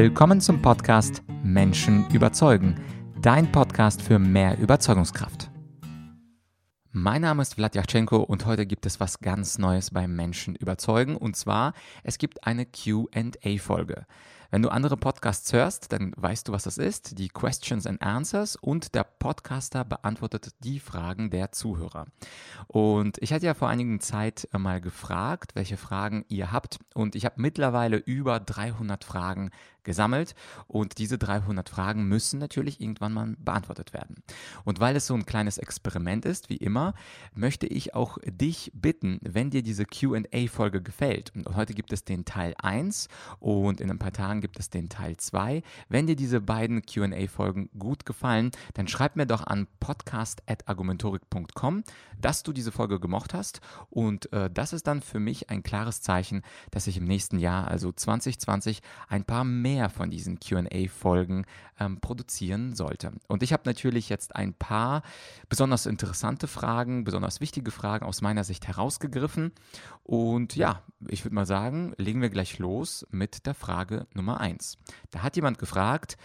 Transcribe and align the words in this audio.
Willkommen 0.00 0.40
zum 0.40 0.62
Podcast 0.62 1.24
Menschen 1.42 2.08
überzeugen, 2.10 2.80
dein 3.20 3.50
Podcast 3.50 4.00
für 4.00 4.20
mehr 4.20 4.56
Überzeugungskraft. 4.56 5.50
Mein 6.92 7.22
Name 7.22 7.42
ist 7.42 7.54
Vlad 7.54 7.72
Vladyachenko 7.72 8.18
und 8.18 8.46
heute 8.46 8.64
gibt 8.64 8.86
es 8.86 9.00
was 9.00 9.18
ganz 9.18 9.58
Neues 9.58 9.90
beim 9.90 10.14
Menschen 10.14 10.54
überzeugen 10.54 11.16
und 11.16 11.34
zwar 11.34 11.72
es 12.04 12.18
gibt 12.18 12.46
eine 12.46 12.64
Q&A-Folge. 12.64 14.06
Wenn 14.50 14.62
du 14.62 14.70
andere 14.70 14.96
Podcasts 14.96 15.52
hörst, 15.52 15.92
dann 15.92 16.14
weißt 16.16 16.48
du, 16.48 16.52
was 16.52 16.62
das 16.62 16.78
ist, 16.78 17.18
die 17.18 17.28
Questions 17.28 17.86
and 17.86 18.00
Answers 18.00 18.56
und 18.56 18.94
der 18.94 19.04
Podcaster 19.04 19.84
beantwortet 19.84 20.54
die 20.60 20.80
Fragen 20.80 21.28
der 21.28 21.52
Zuhörer. 21.52 22.06
Und 22.66 23.18
ich 23.20 23.34
hatte 23.34 23.44
ja 23.44 23.52
vor 23.52 23.68
einigen 23.68 24.00
Zeit 24.00 24.48
mal 24.56 24.80
gefragt, 24.80 25.54
welche 25.54 25.76
Fragen 25.76 26.24
ihr 26.28 26.50
habt 26.50 26.78
und 26.94 27.14
ich 27.14 27.26
habe 27.26 27.42
mittlerweile 27.42 27.98
über 27.98 28.40
300 28.40 29.04
Fragen 29.04 29.50
gesammelt 29.84 30.34
und 30.66 30.98
diese 30.98 31.18
300 31.18 31.68
Fragen 31.68 32.08
müssen 32.08 32.38
natürlich 32.38 32.80
irgendwann 32.80 33.12
mal 33.12 33.34
beantwortet 33.38 33.92
werden. 33.92 34.22
Und 34.64 34.80
weil 34.80 34.96
es 34.96 35.06
so 35.06 35.14
ein 35.14 35.26
kleines 35.26 35.58
Experiment 35.58 36.24
ist, 36.24 36.48
wie 36.48 36.56
immer, 36.56 36.94
möchte 37.34 37.66
ich 37.66 37.94
auch 37.94 38.18
dich 38.24 38.72
bitten, 38.74 39.20
wenn 39.22 39.50
dir 39.50 39.62
diese 39.62 39.84
QA-Folge 39.84 40.82
gefällt, 40.82 41.32
und 41.34 41.56
heute 41.56 41.74
gibt 41.74 41.92
es 41.92 42.04
den 42.04 42.24
Teil 42.24 42.54
1 42.58 43.08
und 43.40 43.80
in 43.80 43.90
ein 43.90 43.98
paar 43.98 44.12
Tagen 44.12 44.40
gibt 44.40 44.58
es 44.58 44.70
den 44.70 44.88
Teil 44.88 45.16
2, 45.16 45.62
wenn 45.88 46.06
dir 46.06 46.16
diese 46.16 46.40
beiden 46.40 46.82
QA-Folgen 46.82 47.70
gut 47.78 48.04
gefallen, 48.04 48.50
dann 48.74 48.88
schreib 48.88 49.16
mir 49.16 49.26
doch 49.26 49.46
an 49.46 49.66
podcast.argumentorik.com, 49.80 51.84
dass 52.20 52.42
du 52.42 52.52
diese 52.52 52.72
Folge 52.72 53.00
gemocht 53.00 53.34
hast 53.34 53.60
und 53.90 54.32
äh, 54.32 54.50
das 54.50 54.72
ist 54.72 54.86
dann 54.86 55.02
für 55.02 55.20
mich 55.20 55.50
ein 55.50 55.62
klares 55.62 56.02
Zeichen, 56.02 56.42
dass 56.70 56.86
ich 56.86 56.96
im 56.96 57.04
nächsten 57.04 57.38
Jahr, 57.38 57.68
also 57.68 57.92
2020, 57.92 58.80
ein 59.08 59.24
paar 59.24 59.44
mehr 59.44 59.67
mehr 59.68 59.90
von 59.90 60.10
diesen 60.10 60.40
QA-Folgen 60.40 61.44
ähm, 61.78 62.00
produzieren 62.00 62.74
sollte. 62.74 63.12
Und 63.26 63.42
ich 63.42 63.52
habe 63.52 63.64
natürlich 63.66 64.08
jetzt 64.08 64.34
ein 64.34 64.54
paar 64.54 65.02
besonders 65.50 65.84
interessante 65.84 66.48
Fragen, 66.48 67.04
besonders 67.04 67.40
wichtige 67.42 67.70
Fragen 67.70 68.06
aus 68.06 68.22
meiner 68.22 68.44
Sicht 68.44 68.66
herausgegriffen. 68.66 69.52
Und 70.04 70.56
ja, 70.56 70.82
ich 71.06 71.24
würde 71.24 71.34
mal 71.34 71.46
sagen, 71.46 71.92
legen 71.98 72.22
wir 72.22 72.30
gleich 72.30 72.58
los 72.58 73.06
mit 73.10 73.44
der 73.44 73.54
Frage 73.54 74.06
Nummer 74.14 74.40
1. 74.40 74.78
Da 75.10 75.22
hat 75.22 75.36
jemand 75.36 75.58
gefragt, 75.58 76.16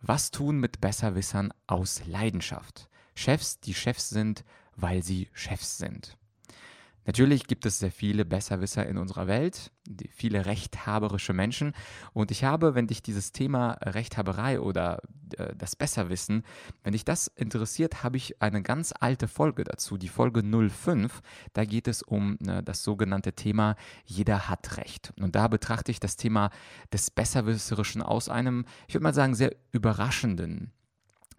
was 0.00 0.32
tun 0.32 0.58
mit 0.58 0.80
Besserwissern 0.80 1.52
aus 1.68 2.02
Leidenschaft? 2.06 2.88
Chefs, 3.14 3.60
die 3.60 3.74
Chefs 3.74 4.10
sind, 4.10 4.44
weil 4.76 5.02
sie 5.02 5.28
Chefs 5.32 5.78
sind. 5.78 6.16
Natürlich 7.08 7.46
gibt 7.46 7.64
es 7.64 7.78
sehr 7.78 7.90
viele 7.90 8.26
Besserwisser 8.26 8.86
in 8.86 8.98
unserer 8.98 9.26
Welt, 9.26 9.72
viele 10.10 10.44
rechthaberische 10.44 11.32
Menschen. 11.32 11.72
Und 12.12 12.30
ich 12.30 12.44
habe, 12.44 12.74
wenn 12.74 12.86
dich 12.86 13.02
dieses 13.02 13.32
Thema 13.32 13.78
Rechthaberei 13.80 14.60
oder 14.60 15.00
äh, 15.38 15.54
das 15.56 15.74
Besserwissen, 15.74 16.44
wenn 16.84 16.92
dich 16.92 17.06
das 17.06 17.26
interessiert, 17.28 18.04
habe 18.04 18.18
ich 18.18 18.42
eine 18.42 18.60
ganz 18.60 18.92
alte 19.00 19.26
Folge 19.26 19.64
dazu, 19.64 19.96
die 19.96 20.08
Folge 20.08 20.42
05. 20.42 21.22
Da 21.54 21.64
geht 21.64 21.88
es 21.88 22.02
um 22.02 22.36
äh, 22.46 22.62
das 22.62 22.82
sogenannte 22.82 23.32
Thema 23.32 23.76
Jeder 24.04 24.50
hat 24.50 24.76
Recht. 24.76 25.14
Und 25.18 25.34
da 25.34 25.48
betrachte 25.48 25.90
ich 25.90 26.00
das 26.00 26.16
Thema 26.16 26.50
des 26.92 27.10
Besserwisserischen 27.10 28.02
aus 28.02 28.28
einem, 28.28 28.66
ich 28.86 28.92
würde 28.92 29.04
mal 29.04 29.14
sagen, 29.14 29.34
sehr 29.34 29.56
überraschenden 29.72 30.74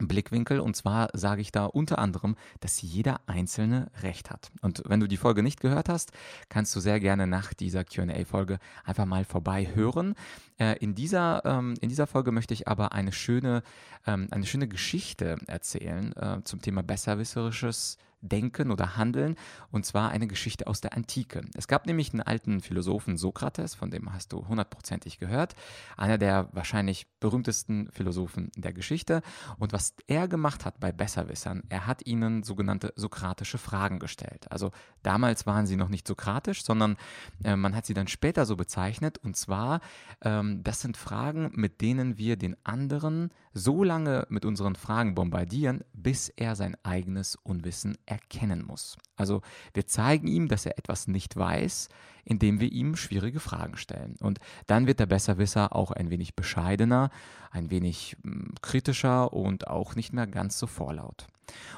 Blickwinkel. 0.08 0.60
Und 0.60 0.76
zwar 0.76 1.10
sage 1.14 1.42
ich 1.42 1.52
da 1.52 1.66
unter 1.66 2.00
anderem, 2.00 2.36
dass 2.60 2.82
jeder 2.82 3.22
Einzelne 3.28 3.92
Recht 4.02 4.30
hat. 4.30 4.52
Und 4.62 4.84
wenn 4.86 5.00
du 5.00 5.08
die 5.08 5.18
Folge 5.18 5.44
nicht 5.44 5.60
gehört 5.60 5.90
hast, 5.90 6.12
kannst 6.50 6.76
du 6.76 6.80
sehr 6.80 7.00
gerne 7.00 7.28
nach 7.28 7.54
dieser 7.54 7.84
QA-Folge 7.84 8.60
einfach 8.84 9.06
mal 9.06 9.26
vorbei 9.26 9.70
hören. 9.74 10.16
Äh, 10.60 10.78
in, 10.80 10.96
dieser, 10.96 11.44
ähm, 11.46 11.76
in 11.82 11.90
dieser 11.90 12.08
Folge 12.08 12.32
möchte 12.32 12.54
ich 12.54 12.68
aber 12.68 12.92
eine 12.94 13.12
schöne, 13.12 13.64
ähm, 14.06 14.28
eine 14.32 14.46
schöne 14.46 14.68
Geschichte 14.68 15.38
erzählen 15.48 16.14
äh, 16.16 16.44
zum 16.44 16.62
Thema 16.62 16.84
besserwisserisches 16.84 17.98
Denken 18.22 18.72
oder 18.72 18.98
Handeln, 18.98 19.36
und 19.72 19.86
zwar 19.86 20.10
eine 20.10 20.28
Geschichte 20.28 20.68
aus 20.68 20.82
der 20.82 20.96
Antike. 20.96 21.42
Es 21.56 21.68
gab 21.68 21.86
nämlich 21.86 22.12
einen 22.12 22.22
alten 22.22 22.62
Philosophen 22.62 23.18
Sokrates, 23.18 23.76
von 23.76 23.92
dem 23.92 24.14
hast 24.14 24.34
du 24.34 24.48
hundertprozentig 24.48 25.20
gehört, 25.20 25.56
einer 25.98 26.18
der 26.18 26.50
wahrscheinlich 26.52 27.08
berühmtesten 27.20 27.90
Philosophen 27.92 28.52
der 28.56 28.74
Geschichte. 28.74 29.22
Und 29.58 29.74
was 29.74 29.94
er 30.08 30.28
gemacht 30.28 30.66
hat 30.66 30.80
bei 30.80 30.92
Besserwissern, 30.92 31.64
er 31.70 31.88
hat 31.88 32.06
ihnen 32.06 32.44
sogenannte 32.44 32.94
sokratische 32.96 33.58
Fragen 33.58 34.00
gestellt. 34.00 34.52
Also 34.52 34.72
damals 35.04 35.46
waren 35.46 35.68
sie 35.68 35.76
noch 35.76 35.90
nicht 35.90 36.08
sokratisch, 36.08 36.64
sondern 36.64 36.98
äh, 37.44 37.56
man 37.56 37.76
hat 37.76 37.86
sie 37.86 37.94
dann 37.94 38.08
später 38.08 38.46
so 38.46 38.56
bezeichnet. 38.56 39.18
Und 39.18 39.36
zwar, 39.38 39.82
ähm, 40.22 40.64
das 40.64 40.82
sind 40.82 40.98
Fragen, 40.98 41.52
mit 41.54 41.82
denen 41.82 42.18
wir 42.18 42.38
den 42.38 42.56
anderen 42.64 43.32
so 43.54 43.84
lange 43.84 44.26
mit 44.30 44.46
unseren 44.46 44.76
Fragen 44.76 45.16
bombardieren, 45.16 45.84
bis 45.94 46.30
er 46.30 46.56
sein 46.56 46.76
eigenes 46.84 47.36
Unwissen 47.36 47.98
erkennen 48.10 48.66
muss. 48.66 48.98
Also 49.16 49.42
wir 49.74 49.88
zeigen 49.88 50.28
ihm, 50.28 50.48
dass 50.48 50.66
er 50.66 50.78
etwas 50.78 51.08
nicht 51.08 51.36
weiß, 51.36 51.90
indem 52.26 52.60
wir 52.60 52.72
ihm 52.72 52.96
schwierige 52.96 53.40
Fragen 53.40 53.78
stellen. 53.78 54.16
Und 54.20 54.40
dann 54.68 54.88
wird 54.88 55.00
der 55.00 55.06
Besserwisser 55.06 55.76
auch 55.76 55.92
ein 55.92 56.10
wenig 56.10 56.36
bescheidener, 56.36 57.10
ein 57.52 57.70
wenig 57.72 58.18
hm, 58.24 58.54
kritischer 58.62 59.34
und 59.34 59.68
auch 59.68 59.96
nicht 59.96 60.14
mehr 60.14 60.28
ganz 60.28 60.60
so 60.60 60.68
vorlaut. 60.68 61.28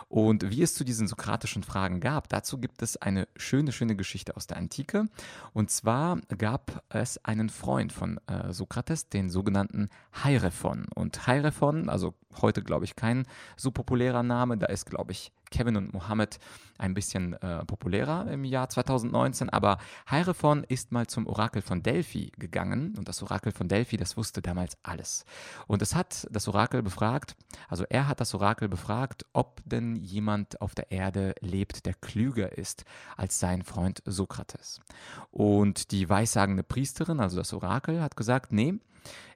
Und 0.09 0.49
wie 0.49 0.61
es 0.61 0.73
zu 0.73 0.83
diesen 0.83 1.07
sokratischen 1.07 1.63
Fragen 1.63 1.99
gab, 1.99 2.29
dazu 2.29 2.57
gibt 2.57 2.81
es 2.81 2.97
eine 2.97 3.27
schöne, 3.35 3.71
schöne 3.71 3.95
Geschichte 3.95 4.35
aus 4.35 4.47
der 4.47 4.57
Antike. 4.57 5.05
Und 5.53 5.71
zwar 5.71 6.19
gab 6.37 6.83
es 6.89 7.23
einen 7.23 7.49
Freund 7.49 7.93
von 7.93 8.19
äh, 8.27 8.51
Sokrates, 8.51 9.09
den 9.09 9.29
sogenannten 9.29 9.89
Hierephon. 10.23 10.85
Und 10.93 11.25
Hierephon, 11.25 11.89
also 11.89 12.13
heute 12.41 12.61
glaube 12.63 12.85
ich 12.85 12.95
kein 12.95 13.25
so 13.57 13.71
populärer 13.71 14.23
Name, 14.23 14.57
da 14.57 14.67
ist 14.67 14.85
glaube 14.85 15.11
ich 15.11 15.31
Kevin 15.51 15.75
und 15.75 15.93
Mohammed 15.93 16.39
ein 16.81 16.93
bisschen 16.93 17.33
äh, 17.33 17.63
populärer 17.65 18.29
im 18.31 18.43
Jahr 18.43 18.69
2019, 18.69 19.49
aber 19.49 19.77
Hierephon 20.09 20.63
ist 20.63 20.91
mal 20.91 21.07
zum 21.07 21.27
Orakel 21.27 21.61
von 21.61 21.83
Delphi 21.83 22.31
gegangen 22.37 22.95
und 22.97 23.07
das 23.07 23.21
Orakel 23.21 23.51
von 23.51 23.67
Delphi, 23.67 23.97
das 23.97 24.17
wusste 24.17 24.41
damals 24.41 24.77
alles. 24.83 25.25
Und 25.67 25.81
es 25.81 25.95
hat 25.95 26.27
das 26.31 26.47
Orakel 26.47 26.81
befragt, 26.81 27.35
also 27.69 27.85
er 27.89 28.07
hat 28.07 28.19
das 28.19 28.33
Orakel 28.33 28.67
befragt, 28.67 29.25
ob 29.33 29.61
denn 29.65 29.95
jemand 29.95 30.59
auf 30.61 30.75
der 30.75 30.91
Erde 30.91 31.35
lebt, 31.39 31.85
der 31.85 31.93
klüger 31.93 32.57
ist 32.57 32.83
als 33.15 33.39
sein 33.39 33.63
Freund 33.63 34.01
Sokrates. 34.05 34.81
Und 35.29 35.91
die 35.91 36.09
weissagende 36.09 36.63
Priesterin, 36.63 37.19
also 37.19 37.37
das 37.37 37.53
Orakel, 37.53 38.01
hat 38.01 38.17
gesagt, 38.17 38.51
nee, 38.51 38.79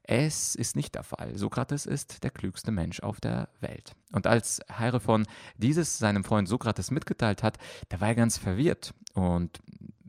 es 0.04 0.56
ist 0.56 0.76
nicht 0.76 0.96
der 0.96 1.04
Fall. 1.04 1.36
Sokrates 1.38 1.86
ist 1.86 2.24
der 2.24 2.30
klügste 2.30 2.72
Mensch 2.72 3.00
auf 3.00 3.20
der 3.20 3.50
Welt. 3.60 3.94
Und 4.12 4.28
als 4.28 4.62
Hierophon 4.78 5.26
dieses 5.58 5.98
seinem 5.98 6.24
Freund 6.24 6.48
Sokrates 6.48 6.92
mitgeteilt 6.92 7.42
hat, 7.42 7.58
da 7.90 8.00
war 8.02 8.10
er 8.10 8.16
ganz 8.16 8.38
verwirrt 8.38 8.94
und 9.14 9.60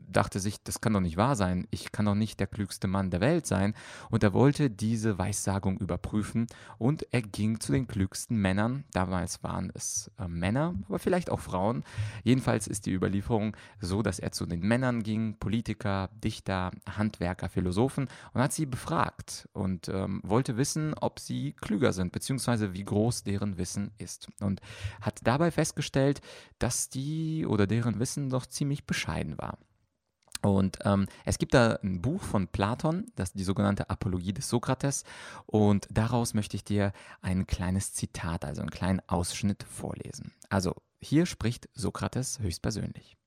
dachte 0.07 0.39
sich, 0.39 0.61
das 0.63 0.81
kann 0.81 0.93
doch 0.93 1.01
nicht 1.01 1.17
wahr 1.17 1.35
sein, 1.35 1.67
ich 1.71 1.91
kann 1.91 2.05
doch 2.05 2.15
nicht 2.15 2.39
der 2.39 2.47
klügste 2.47 2.87
Mann 2.87 3.11
der 3.11 3.21
Welt 3.21 3.45
sein. 3.45 3.73
Und 4.09 4.23
er 4.23 4.33
wollte 4.33 4.69
diese 4.69 5.17
Weissagung 5.17 5.77
überprüfen 5.77 6.47
und 6.77 7.05
er 7.11 7.21
ging 7.21 7.59
zu 7.59 7.71
den 7.71 7.87
klügsten 7.87 8.37
Männern. 8.37 8.85
Damals 8.91 9.43
waren 9.43 9.71
es 9.73 10.11
äh, 10.19 10.27
Männer, 10.27 10.75
aber 10.87 10.99
vielleicht 10.99 11.29
auch 11.29 11.39
Frauen. 11.39 11.83
Jedenfalls 12.23 12.67
ist 12.67 12.85
die 12.85 12.93
Überlieferung 12.93 13.55
so, 13.79 14.01
dass 14.01 14.19
er 14.19 14.31
zu 14.31 14.45
den 14.45 14.61
Männern 14.61 15.03
ging, 15.03 15.37
Politiker, 15.37 16.09
Dichter, 16.23 16.71
Handwerker, 16.89 17.49
Philosophen 17.49 18.07
und 18.33 18.41
hat 18.41 18.53
sie 18.53 18.65
befragt 18.65 19.47
und 19.53 19.89
ähm, 19.89 20.21
wollte 20.23 20.57
wissen, 20.57 20.93
ob 20.93 21.19
sie 21.19 21.53
klüger 21.53 21.93
sind, 21.93 22.11
beziehungsweise 22.11 22.73
wie 22.73 22.83
groß 22.83 23.23
deren 23.23 23.57
Wissen 23.57 23.91
ist. 23.97 24.27
Und 24.39 24.61
hat 25.01 25.19
dabei 25.23 25.51
festgestellt, 25.51 26.21
dass 26.59 26.89
die 26.89 27.45
oder 27.45 27.67
deren 27.67 27.99
Wissen 27.99 28.29
doch 28.29 28.45
ziemlich 28.45 28.85
bescheiden 28.85 29.37
war. 29.37 29.57
Und 30.41 30.79
ähm, 30.83 31.07
es 31.25 31.37
gibt 31.37 31.53
da 31.53 31.79
ein 31.83 32.01
Buch 32.01 32.21
von 32.21 32.47
Platon, 32.47 33.11
das 33.15 33.33
die 33.33 33.43
sogenannte 33.43 33.89
Apologie 33.89 34.33
des 34.33 34.49
Sokrates. 34.49 35.03
Und 35.45 35.87
daraus 35.91 36.33
möchte 36.33 36.55
ich 36.55 36.63
dir 36.63 36.93
ein 37.21 37.47
kleines 37.47 37.93
Zitat, 37.93 38.45
also 38.45 38.61
einen 38.61 38.71
kleinen 38.71 39.01
Ausschnitt 39.07 39.63
vorlesen. 39.63 40.33
Also 40.49 40.75
hier 40.99 41.25
spricht 41.25 41.69
Sokrates 41.73 42.39
höchstpersönlich. 42.39 43.17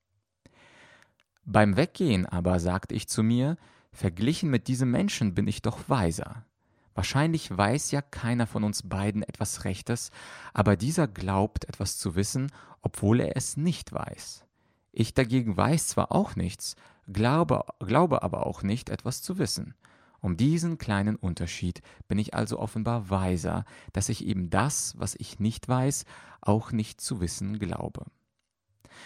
Beim 1.45 1.75
Weggehen 1.75 2.25
aber 2.25 2.59
sagte 2.59 2.95
ich 2.95 3.07
zu 3.07 3.23
mir, 3.23 3.57
verglichen 3.91 4.49
mit 4.49 4.67
diesem 4.67 4.91
Menschen 4.91 5.33
bin 5.33 5.47
ich 5.47 5.61
doch 5.61 5.89
weiser. 5.89 6.45
Wahrscheinlich 6.93 7.55
weiß 7.55 7.91
ja 7.91 8.01
keiner 8.01 8.47
von 8.47 8.63
uns 8.63 8.83
beiden 8.83 9.23
etwas 9.23 9.63
Rechtes, 9.63 10.11
aber 10.53 10.75
dieser 10.75 11.07
glaubt 11.07 11.65
etwas 11.65 11.97
zu 11.97 12.15
wissen, 12.15 12.51
obwohl 12.81 13.21
er 13.21 13.37
es 13.37 13.57
nicht 13.57 13.93
weiß. 13.93 14.45
Ich 14.91 15.13
dagegen 15.13 15.55
weiß 15.55 15.87
zwar 15.87 16.11
auch 16.11 16.35
nichts, 16.35 16.75
glaube, 17.13 17.65
glaube 17.79 18.23
aber 18.23 18.45
auch 18.45 18.63
nicht 18.63 18.89
etwas 18.89 19.21
zu 19.21 19.37
wissen. 19.37 19.75
Um 20.21 20.37
diesen 20.37 20.77
kleinen 20.77 21.15
Unterschied 21.15 21.81
bin 22.07 22.19
ich 22.19 22.35
also 22.35 22.59
offenbar 22.59 23.09
weiser, 23.09 23.65
dass 23.91 24.09
ich 24.09 24.25
eben 24.25 24.49
das, 24.49 24.93
was 24.97 25.15
ich 25.15 25.39
nicht 25.39 25.67
weiß, 25.67 26.05
auch 26.41 26.71
nicht 26.71 27.01
zu 27.01 27.21
wissen 27.21 27.57
glaube. 27.57 28.05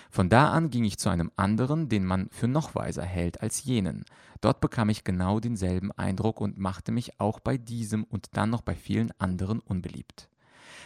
Von 0.10 0.30
da 0.30 0.52
an 0.52 0.70
ging 0.70 0.84
ich 0.84 0.98
zu 0.98 1.10
einem 1.10 1.32
anderen, 1.38 1.88
den 1.88 2.06
man 2.06 2.30
für 2.32 2.48
noch 2.48 2.76
weiser 2.76 3.04
hält 3.04 3.42
als 3.42 3.64
jenen. 3.64 4.04
Dort 4.42 4.60
bekam 4.60 4.90
ich 4.90 5.04
genau 5.04 5.40
denselben 5.40 5.92
Eindruck 5.94 6.42
und 6.42 6.58
machte 6.58 6.92
mich 6.92 7.20
auch 7.20 7.40
bei 7.40 7.58
diesem 7.58 8.04
und 8.04 8.28
dann 8.34 8.50
noch 8.50 8.62
bei 8.62 8.76
vielen 8.76 9.12
anderen 9.20 9.60
unbeliebt. 9.60 10.30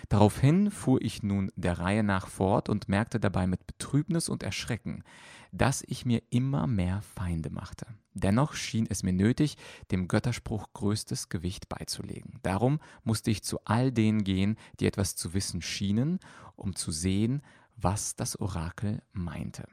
Daraufhin 0.07 0.71
fuhr 0.71 1.01
ich 1.01 1.23
nun 1.23 1.51
der 1.55 1.79
Reihe 1.79 2.03
nach 2.03 2.27
fort 2.27 2.69
und 2.69 2.87
merkte 2.87 3.19
dabei 3.19 3.47
mit 3.47 3.67
Betrübnis 3.67 4.29
und 4.29 4.43
Erschrecken, 4.43 5.03
dass 5.51 5.83
ich 5.87 6.05
mir 6.05 6.21
immer 6.29 6.67
mehr 6.67 7.01
Feinde 7.01 7.49
machte. 7.49 7.87
Dennoch 8.13 8.53
schien 8.53 8.87
es 8.89 9.03
mir 9.03 9.13
nötig, 9.13 9.57
dem 9.91 10.07
Götterspruch 10.07 10.73
größtes 10.73 11.29
Gewicht 11.29 11.69
beizulegen. 11.69 12.39
Darum 12.43 12.79
musste 13.03 13.31
ich 13.31 13.43
zu 13.43 13.59
all 13.65 13.91
denen 13.91 14.23
gehen, 14.23 14.57
die 14.79 14.87
etwas 14.87 15.15
zu 15.15 15.33
wissen 15.33 15.61
schienen, 15.61 16.19
um 16.55 16.75
zu 16.75 16.91
sehen, 16.91 17.41
was 17.75 18.15
das 18.15 18.39
Orakel 18.39 19.01
meinte. 19.13 19.67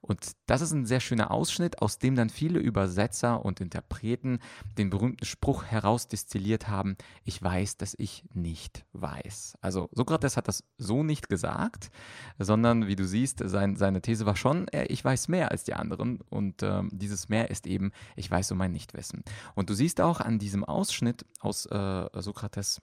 Und 0.00 0.32
das 0.46 0.60
ist 0.60 0.72
ein 0.72 0.86
sehr 0.86 1.00
schöner 1.00 1.30
Ausschnitt, 1.30 1.82
aus 1.82 1.98
dem 1.98 2.16
dann 2.16 2.30
viele 2.30 2.58
Übersetzer 2.58 3.44
und 3.44 3.60
Interpreten 3.60 4.38
den 4.78 4.90
berühmten 4.90 5.24
Spruch 5.24 5.64
herausdestilliert 5.64 6.68
haben, 6.68 6.96
ich 7.24 7.42
weiß, 7.42 7.76
dass 7.76 7.94
ich 7.98 8.24
nicht 8.34 8.84
weiß. 8.92 9.54
Also 9.60 9.88
Sokrates 9.92 10.36
hat 10.36 10.48
das 10.48 10.64
so 10.78 11.02
nicht 11.02 11.28
gesagt, 11.28 11.90
sondern 12.38 12.86
wie 12.86 12.96
du 12.96 13.06
siehst, 13.06 13.42
sein, 13.44 13.76
seine 13.76 14.02
These 14.02 14.26
war 14.26 14.36
schon, 14.36 14.66
ich 14.88 15.04
weiß 15.04 15.28
mehr 15.28 15.50
als 15.50 15.64
die 15.64 15.74
anderen 15.74 16.20
und 16.20 16.62
äh, 16.62 16.82
dieses 16.90 17.28
mehr 17.28 17.50
ist 17.50 17.66
eben, 17.66 17.92
ich 18.16 18.30
weiß 18.30 18.52
um 18.52 18.58
mein 18.58 18.72
Nichtwissen. 18.72 19.22
Und 19.54 19.70
du 19.70 19.74
siehst 19.74 20.00
auch 20.00 20.20
an 20.20 20.38
diesem 20.38 20.64
Ausschnitt 20.64 21.24
aus 21.40 21.66
äh, 21.66 22.06
Sokrates 22.14 22.80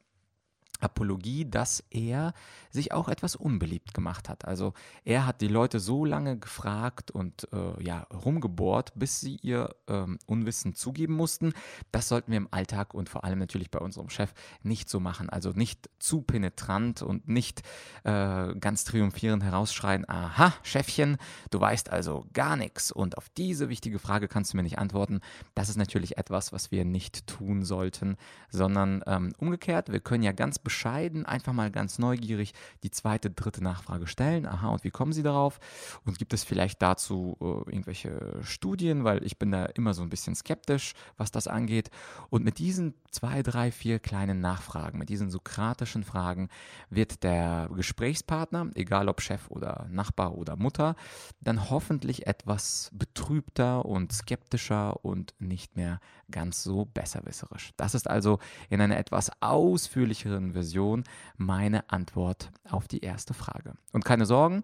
Apologie, 0.79 1.49
dass 1.49 1.83
er 1.89 2.33
sich 2.69 2.91
auch 2.91 3.09
etwas 3.09 3.35
unbeliebt 3.35 3.93
gemacht 3.93 4.29
hat. 4.29 4.45
Also 4.45 4.73
er 5.03 5.25
hat 5.25 5.41
die 5.41 5.47
Leute 5.47 5.79
so 5.79 6.05
lange 6.05 6.37
gefragt 6.37 7.11
und 7.11 7.47
äh, 7.51 7.83
ja 7.83 8.01
rumgebohrt, 8.13 8.91
bis 8.95 9.19
sie 9.19 9.37
ihr 9.41 9.75
ähm, 9.87 10.19
Unwissen 10.25 10.75
zugeben 10.75 11.13
mussten. 11.13 11.53
Das 11.91 12.07
sollten 12.07 12.31
wir 12.31 12.37
im 12.37 12.47
Alltag 12.51 12.93
und 12.93 13.09
vor 13.09 13.23
allem 13.23 13.39
natürlich 13.39 13.71
bei 13.71 13.79
unserem 13.79 14.09
Chef 14.09 14.33
nicht 14.61 14.89
so 14.89 14.99
machen. 14.99 15.29
Also 15.29 15.51
nicht 15.51 15.89
zu 15.99 16.21
penetrant 16.21 17.01
und 17.01 17.27
nicht 17.27 17.63
äh, 18.03 18.53
ganz 18.55 18.83
triumphierend 18.83 19.43
herausschreien, 19.43 20.07
aha, 20.07 20.53
Chefchen, 20.63 21.17
du 21.49 21.59
weißt 21.59 21.89
also 21.91 22.25
gar 22.33 22.55
nichts 22.55 22.91
und 22.91 23.17
auf 23.17 23.29
diese 23.29 23.69
wichtige 23.69 23.99
Frage 23.99 24.27
kannst 24.27 24.53
du 24.53 24.57
mir 24.57 24.63
nicht 24.63 24.79
antworten. 24.79 25.21
Das 25.55 25.69
ist 25.69 25.77
natürlich 25.77 26.17
etwas, 26.17 26.53
was 26.53 26.71
wir 26.71 26.85
nicht 26.85 27.27
tun 27.27 27.63
sollten, 27.63 28.17
sondern 28.49 29.03
ähm, 29.07 29.33
umgekehrt, 29.37 29.91
wir 29.91 29.99
können 29.99 30.23
ja 30.23 30.31
ganz 30.31 30.59
bescheiden, 30.67 31.25
einfach 31.25 31.53
mal 31.53 31.71
ganz 31.71 31.97
neugierig 31.97 32.53
die 32.83 32.91
zweite, 32.91 33.31
dritte 33.31 33.63
Nachfrage 33.63 34.05
stellen. 34.05 34.45
Aha, 34.45 34.67
und 34.67 34.83
wie 34.83 34.89
kommen 34.89 35.13
Sie 35.13 35.23
darauf? 35.23 35.61
Und 36.03 36.19
gibt 36.19 36.33
es 36.33 36.43
vielleicht 36.43 36.81
dazu 36.81 37.37
äh, 37.39 37.71
irgendwelche 37.71 38.39
Studien, 38.41 39.05
weil 39.05 39.23
ich 39.23 39.39
bin 39.39 39.49
da 39.49 39.67
immer 39.67 39.93
so 39.93 40.01
ein 40.01 40.09
bisschen 40.09 40.35
skeptisch, 40.35 40.93
was 41.15 41.31
das 41.31 41.47
angeht. 41.47 41.89
Und 42.29 42.43
mit 42.43 42.59
diesen 42.59 42.95
zwei, 43.11 43.43
drei, 43.43 43.71
vier 43.71 43.99
kleinen 43.99 44.41
Nachfragen, 44.41 44.99
mit 44.99 45.07
diesen 45.07 45.29
sokratischen 45.29 46.03
Fragen 46.03 46.49
wird 46.89 47.23
der 47.23 47.69
Gesprächspartner, 47.73 48.71
egal 48.75 49.07
ob 49.07 49.21
Chef 49.21 49.49
oder 49.49 49.87
Nachbar 49.89 50.35
oder 50.35 50.57
Mutter, 50.57 50.95
dann 51.39 51.69
hoffentlich 51.69 52.27
etwas 52.27 52.91
betrübter 52.93 53.85
und 53.85 54.11
skeptischer 54.11 55.05
und 55.05 55.33
nicht 55.39 55.77
mehr 55.77 56.01
ganz 56.29 56.61
so 56.61 56.83
besserwisserisch. 56.83 57.71
Das 57.77 57.95
ist 57.95 58.09
also 58.09 58.39
in 58.69 58.81
einer 58.81 58.97
etwas 58.97 59.31
ausführlicheren 59.39 60.53
Version 60.57 61.03
meine 61.37 61.89
Antwort 61.89 62.51
auf 62.69 62.87
die 62.87 62.99
erste 62.99 63.33
Frage. 63.33 63.73
Und 63.93 64.05
keine 64.05 64.25
Sorgen, 64.25 64.63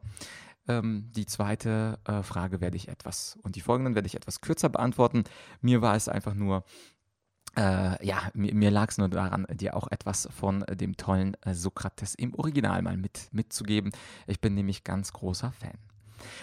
ähm, 0.68 1.10
die 1.16 1.26
zweite 1.26 2.00
äh, 2.06 2.24
Frage 2.24 2.62
werde 2.62 2.78
ich 2.78 2.88
etwas 2.88 3.38
und 3.44 3.56
die 3.56 3.62
folgenden 3.62 3.96
werde 3.96 4.08
ich 4.08 4.16
etwas 4.16 4.42
kürzer 4.42 4.70
beantworten. 4.70 5.24
Mir 5.62 5.82
war 5.82 5.96
es 5.96 6.08
einfach 6.08 6.34
nur 6.34 6.64
äh, 7.56 8.06
ja, 8.06 8.32
mir, 8.34 8.54
mir 8.56 8.72
lag 8.72 8.90
es 8.90 8.98
nur 8.98 9.10
daran, 9.10 9.46
dir 9.54 9.76
auch 9.76 9.88
etwas 9.92 10.28
von 10.32 10.66
dem 10.72 10.98
tollen 10.98 11.38
äh, 11.42 11.54
Sokrates 11.54 12.16
im 12.16 12.34
Original 12.34 12.82
mal 12.82 12.98
mit, 12.98 13.30
mitzugeben. 13.32 13.92
Ich 14.26 14.42
bin 14.42 14.56
nämlich 14.56 14.84
ganz 14.84 15.14
großer 15.14 15.52
Fan. 15.52 15.78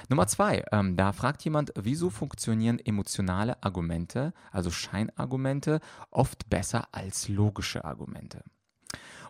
Nummer 0.09 0.27
zwei, 0.27 0.65
ähm, 0.73 0.97
da 0.97 1.13
fragt 1.13 1.43
jemand, 1.43 1.73
wieso 1.77 2.11
funktionieren 2.11 2.79
emotionale 2.79 3.63
Argumente, 3.63 4.33
also 4.53 4.71
Scheinargumente, 4.71 5.81
oft 6.11 6.49
besser 6.51 6.89
als 6.93 7.29
logische 7.29 7.85
Argumente? 7.85 8.45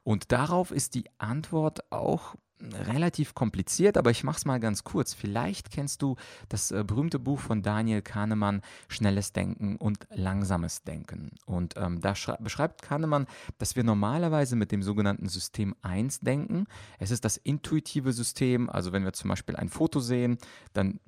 Und 0.04 0.32
darauf 0.32 0.70
ist 0.70 0.94
die 0.94 1.04
Antwort 1.18 1.90
auch 1.92 2.36
relativ 2.62 3.34
kompliziert, 3.34 3.96
aber 3.96 4.10
ich 4.10 4.24
mache 4.24 4.38
es 4.38 4.44
mal 4.44 4.60
ganz 4.60 4.84
kurz. 4.84 5.14
Vielleicht 5.14 5.70
kennst 5.70 6.02
du 6.02 6.16
das 6.48 6.70
äh, 6.70 6.84
berühmte 6.86 7.18
Buch 7.18 7.40
von 7.40 7.62
Daniel 7.62 8.02
Kahnemann, 8.02 8.62
Schnelles 8.88 9.32
Denken 9.32 9.76
und 9.76 10.06
Langsames 10.10 10.82
Denken. 10.82 11.30
Und 11.46 11.74
ähm, 11.76 12.00
da 12.00 12.14
beschreibt 12.38 12.82
Kahnemann, 12.82 13.26
dass 13.58 13.76
wir 13.76 13.84
normalerweise 13.84 14.56
mit 14.56 14.72
dem 14.72 14.82
sogenannten 14.82 15.28
System 15.28 15.74
1 15.82 16.20
denken. 16.20 16.66
Es 16.98 17.10
ist 17.10 17.24
das 17.24 17.36
intuitive 17.36 18.12
System, 18.12 18.68
also 18.68 18.92
wenn 18.92 19.04
wir 19.04 19.12
zum 19.12 19.30
Beispiel 19.30 19.56
ein 19.56 19.68
Foto 19.68 20.00
sehen, 20.00 20.38
dann 20.72 21.00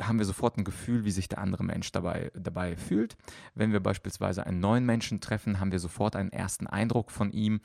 haben 0.00 0.18
wir 0.18 0.24
sofort 0.24 0.56
ein 0.56 0.64
Gefühl, 0.64 1.04
wie 1.04 1.10
sich 1.10 1.28
der 1.28 1.38
andere 1.38 1.64
Mensch 1.64 1.92
dabei, 1.92 2.30
dabei 2.34 2.76
fühlt. 2.76 3.16
Wenn 3.54 3.72
wir 3.72 3.80
beispielsweise 3.80 4.46
einen 4.46 4.60
neuen 4.60 4.86
Menschen 4.86 5.20
treffen, 5.20 5.60
haben 5.60 5.72
wir 5.72 5.78
sofort 5.78 6.16
einen 6.16 6.32
ersten 6.32 6.66
Eindruck 6.66 7.10
von 7.10 7.30
ihm. 7.32 7.60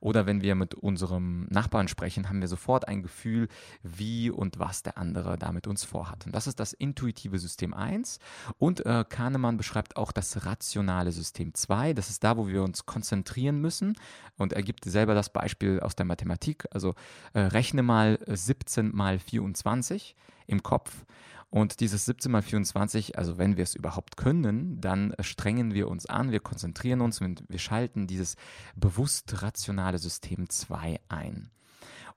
Oder 0.00 0.26
wenn 0.26 0.42
wir 0.42 0.54
mit 0.54 0.74
unserem 0.74 1.46
Nachbarn 1.50 1.88
sprechen, 1.88 2.28
haben 2.28 2.40
wir 2.40 2.48
sofort 2.48 2.86
ein 2.86 3.02
Gefühl, 3.02 3.48
wie 3.82 4.30
und 4.30 4.58
was 4.58 4.82
der 4.82 4.98
andere 4.98 5.36
da 5.38 5.52
mit 5.52 5.66
uns 5.66 5.84
vorhat. 5.84 6.26
Und 6.26 6.34
das 6.34 6.46
ist 6.46 6.60
das 6.60 6.72
intuitive 6.72 7.38
System 7.38 7.74
1. 7.74 8.20
Und 8.58 8.86
äh, 8.86 9.04
Kahnemann 9.08 9.56
beschreibt 9.56 9.96
auch 9.96 10.12
das 10.12 10.46
rationale 10.46 11.12
System 11.12 11.54
2. 11.54 11.92
Das 11.94 12.10
ist 12.10 12.22
da, 12.22 12.36
wo 12.36 12.48
wir 12.48 12.62
uns 12.62 12.86
konzentrieren 12.86 13.60
müssen. 13.60 13.96
Und 14.36 14.52
er 14.52 14.62
gibt 14.62 14.84
selber 14.84 15.14
das 15.14 15.30
Beispiel 15.30 15.80
aus 15.80 15.96
der 15.96 16.06
Mathematik. 16.06 16.66
Also 16.70 16.94
äh, 17.32 17.40
rechne 17.40 17.82
mal 17.82 18.18
17 18.26 18.94
mal 18.94 19.18
24 19.18 20.14
im 20.48 20.62
Kopf. 20.64 21.04
Und 21.50 21.80
dieses 21.80 22.04
17 22.04 22.30
mal 22.30 22.42
24, 22.42 23.16
also 23.16 23.38
wenn 23.38 23.56
wir 23.56 23.64
es 23.64 23.74
überhaupt 23.74 24.16
können, 24.16 24.80
dann 24.80 25.14
strengen 25.20 25.72
wir 25.72 25.88
uns 25.88 26.04
an, 26.04 26.30
wir 26.30 26.40
konzentrieren 26.40 27.00
uns 27.00 27.20
und 27.22 27.44
wir 27.48 27.58
schalten 27.58 28.06
dieses 28.06 28.36
bewusst 28.76 29.42
rationale 29.42 29.98
System 29.98 30.50
2 30.50 31.00
ein. 31.08 31.50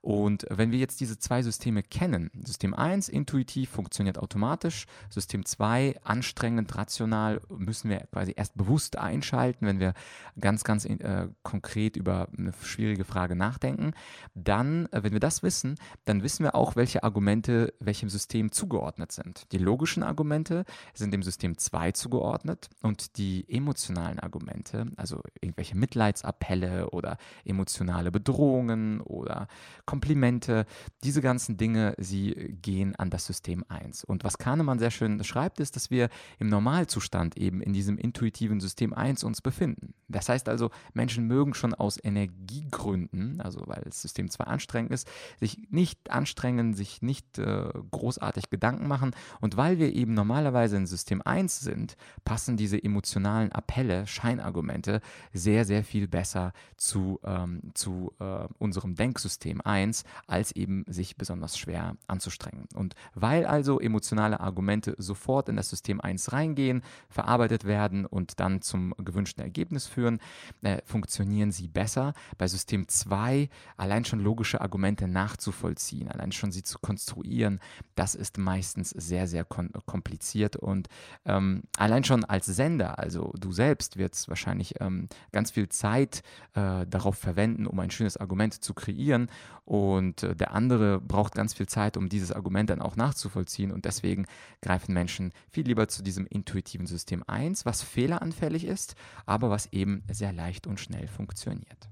Und 0.02 0.48
wenn 0.50 0.72
wir 0.72 0.80
jetzt 0.80 1.00
diese 1.00 1.20
zwei 1.20 1.44
Systeme 1.44 1.84
kennen, 1.84 2.32
System 2.44 2.74
1 2.74 3.08
intuitiv 3.08 3.70
funktioniert 3.70 4.18
automatisch, 4.18 4.86
System 5.10 5.46
2 5.46 6.00
anstrengend, 6.04 6.76
rational, 6.76 7.40
müssen 7.50 7.90
wir 7.90 8.00
quasi 8.12 8.34
erst 8.36 8.58
bewusst 8.58 8.98
einschalten, 8.98 9.68
wenn 9.68 9.80
wir 9.80 9.94
ganz, 10.40 10.64
ganz 10.64 10.86
äh, 10.86 11.28
konkret 11.44 11.98
über 11.98 12.30
eine 12.36 12.52
schwierige 12.64 13.06
Frage 13.06 13.36
nachdenken. 13.36 13.94
Dann, 14.34 14.88
äh, 14.88 15.04
wenn 15.04 15.14
wir 15.14 15.20
das 15.20 15.44
wissen, 15.44 15.76
dann 16.06 16.24
wissen 16.24 16.44
wir 16.44 16.56
auch, 16.56 16.76
welche 16.76 17.04
Argumente 17.04 17.74
welchem 17.80 18.10
System 18.10 18.52
zugeordnet 18.52 19.12
sind. 19.12 19.52
Die 19.52 19.60
logischen 19.60 20.02
Argumente 20.02 20.66
sind 20.96 21.14
dem 21.14 21.22
System 21.22 21.60
2 21.60 21.92
zugeordnet 21.92 22.70
und 22.82 23.18
die 23.18 23.46
emotionalen 23.48 24.20
Argumente, 24.20 24.88
also 24.96 25.22
irgendwelche 25.40 25.78
Mitleidsappelle 25.78 26.90
oder 26.90 27.18
emotionale 27.46 28.12
Bedrohungen 28.12 29.02
oder 29.02 29.48
Komplimente, 29.92 30.66
diese 31.04 31.22
ganzen 31.22 31.58
Dinge, 31.58 31.96
sie 31.98 32.56
gehen 32.62 32.96
an 32.96 33.10
das 33.10 33.26
System 33.26 33.66
1. 33.68 34.06
Und 34.06 34.24
was 34.24 34.38
Kahnemann 34.38 34.80
sehr 34.80 34.90
schön 34.90 35.22
schreibt, 35.22 35.60
ist, 35.60 35.76
dass 35.76 35.92
wir 35.92 36.08
im 36.40 36.48
Normalzustand 36.48 37.36
eben 37.36 37.62
in 37.62 37.74
diesem 37.74 37.98
intuitiven 37.98 38.62
System 38.62 38.94
1 38.94 39.26
uns 39.26 39.42
befinden. 39.42 39.94
Das 40.08 40.30
heißt 40.30 40.48
also, 40.48 40.70
Menschen 40.94 41.28
mögen 41.28 41.54
schon 41.54 41.74
aus 41.74 42.00
Energiegründen, 42.02 43.42
also 43.42 43.64
weil 43.66 43.82
das 43.84 44.02
System 44.02 44.30
2 44.30 44.46
anstrengend 44.46 44.94
ist, 44.94 45.10
sich 45.42 45.58
nicht 45.72 46.10
anstrengen, 46.10 46.74
sich 46.74 47.02
nicht 47.02 47.38
äh, 47.38 47.68
großartig 47.92 48.50
Gedanken 48.50 48.88
machen. 48.88 49.12
Und 49.42 49.58
weil 49.58 49.78
wir 49.78 49.94
eben 49.94 50.14
normalerweise 50.14 50.78
in 50.78 50.88
System 50.88 51.22
1 51.22 51.60
sind, 51.60 51.98
passen 52.24 52.56
diese 52.56 52.82
emotionalen 52.82 53.52
Appelle, 53.52 54.08
Scheinargumente 54.08 55.02
sehr, 55.34 55.66
sehr 55.66 55.84
viel 55.84 56.08
besser 56.08 56.54
zu, 56.78 57.20
ähm, 57.26 57.72
zu 57.74 58.14
äh, 58.20 58.48
unserem 58.58 58.96
Denksystem 58.96 59.60
1 59.60 59.81
1 59.82 60.04
als 60.28 60.52
eben 60.52 60.84
sich 60.88 61.18
besonders 61.18 61.58
schwer 61.58 61.96
anzustrengen. 62.08 62.66
Und 62.76 62.96
weil 63.14 63.46
also 63.46 63.80
emotionale 63.80 64.40
Argumente 64.40 64.96
sofort 64.98 65.50
in 65.50 65.56
das 65.56 65.70
System 65.70 66.00
1 66.02 66.32
reingehen, 66.32 66.84
verarbeitet 67.10 67.66
werden 67.66 68.06
und 68.06 68.40
dann 68.40 68.62
zum 68.62 68.94
gewünschten 68.98 69.44
Ergebnis 69.44 69.88
führen, 69.88 70.20
äh, 70.62 70.82
funktionieren 70.86 71.52
sie 71.52 71.68
besser. 71.68 72.14
Bei 72.38 72.48
System 72.48 72.88
2 72.88 73.50
allein 73.78 74.06
schon 74.06 74.20
logische 74.20 74.62
Argumente 74.62 75.08
nachzuvollziehen, 75.08 76.10
allein 76.10 76.32
schon 76.32 76.52
sie 76.52 76.64
zu 76.64 76.80
konstruieren, 76.80 77.60
das 77.96 78.16
ist 78.16 78.38
meistens 78.38 78.90
sehr, 78.90 79.28
sehr 79.28 79.46
kompliziert 79.46 80.56
und 80.56 80.88
ähm, 81.26 81.64
allein 81.78 82.04
schon 82.04 82.24
als 82.26 82.46
Sender, 82.46 83.00
also 83.00 83.34
du 83.40 83.52
selbst 83.52 83.98
wirst 83.98 84.30
wahrscheinlich 84.30 84.76
ähm, 84.80 85.08
ganz 85.32 85.52
viel 85.52 85.70
Zeit 85.70 86.22
äh, 86.54 86.86
darauf 86.88 87.18
verwenden, 87.18 87.66
um 87.66 87.80
ein 87.80 87.92
schönes 87.92 88.18
Argument 88.18 88.54
zu 88.54 88.74
kreieren 88.74 89.30
und 89.72 90.24
äh, 90.24 90.36
der 90.36 90.54
andere 90.54 91.00
braucht 91.00 91.34
ganz 91.34 91.54
viel 91.54 91.66
Zeit, 91.66 91.96
um 91.96 92.10
dieses 92.10 92.34
Argument 92.34 92.70
dann 92.70 92.82
auch 92.82 92.98
nachzuvollziehen 92.98 93.72
und 93.72 93.86
deswegen 93.86 94.26
greifen 94.62 94.94
Menschen 94.94 95.32
viel 95.50 95.66
lieber 95.66 95.88
zu 95.88 96.04
diesem 96.04 96.28
intuitiven 96.28 96.88
System 96.88 97.24
1, 97.26 97.66
was 97.66 97.82
fehleranfällig 97.82 98.66
ist, 98.66 98.96
aber 99.26 99.50
was 99.50 99.72
eben 99.72 100.04
sehr 100.12 100.34
leicht 100.34 100.68
und 100.68 100.82
schnell 100.82 101.08
funktioniert. 101.08 101.88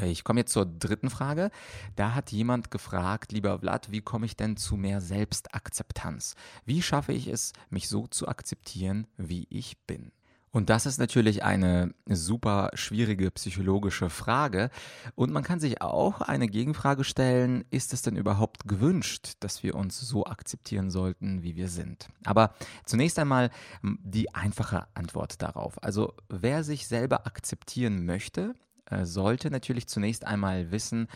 Ich 0.00 0.24
komme 0.24 0.40
jetzt 0.40 0.54
zur 0.54 0.64
dritten 0.64 1.10
Frage. 1.10 1.50
Da 1.96 2.14
hat 2.14 2.32
jemand 2.32 2.70
gefragt, 2.70 3.32
lieber 3.32 3.58
Vlad, 3.58 3.90
wie 3.90 4.00
komme 4.00 4.24
ich 4.24 4.38
denn 4.38 4.56
zu 4.56 4.78
mehr 4.78 5.02
Selbstakzeptanz? 5.02 6.34
Wie 6.64 6.80
schaffe 6.80 7.12
ich 7.12 7.26
es, 7.26 7.52
mich 7.68 7.90
so 7.90 8.06
zu 8.06 8.26
akzeptieren, 8.26 9.06
wie 9.18 9.46
ich 9.50 9.84
bin? 9.86 10.12
Und 10.52 10.68
das 10.68 10.84
ist 10.84 10.98
natürlich 10.98 11.44
eine 11.44 11.94
super 12.06 12.70
schwierige 12.74 13.30
psychologische 13.30 14.10
Frage. 14.10 14.70
Und 15.14 15.32
man 15.32 15.44
kann 15.44 15.60
sich 15.60 15.80
auch 15.80 16.20
eine 16.20 16.48
Gegenfrage 16.48 17.04
stellen, 17.04 17.64
ist 17.70 17.92
es 17.92 18.02
denn 18.02 18.16
überhaupt 18.16 18.66
gewünscht, 18.66 19.34
dass 19.40 19.62
wir 19.62 19.76
uns 19.76 20.00
so 20.00 20.26
akzeptieren 20.26 20.90
sollten, 20.90 21.42
wie 21.42 21.54
wir 21.54 21.68
sind? 21.68 22.08
Aber 22.24 22.54
zunächst 22.84 23.18
einmal 23.18 23.50
die 23.82 24.34
einfache 24.34 24.88
Antwort 24.94 25.40
darauf. 25.40 25.82
Also 25.84 26.14
wer 26.28 26.64
sich 26.64 26.88
selber 26.88 27.26
akzeptieren 27.26 28.04
möchte, 28.04 28.54
äh, 28.86 29.04
sollte 29.04 29.50
natürlich 29.50 29.86
zunächst 29.86 30.26
einmal 30.26 30.72
wissen, 30.72 31.06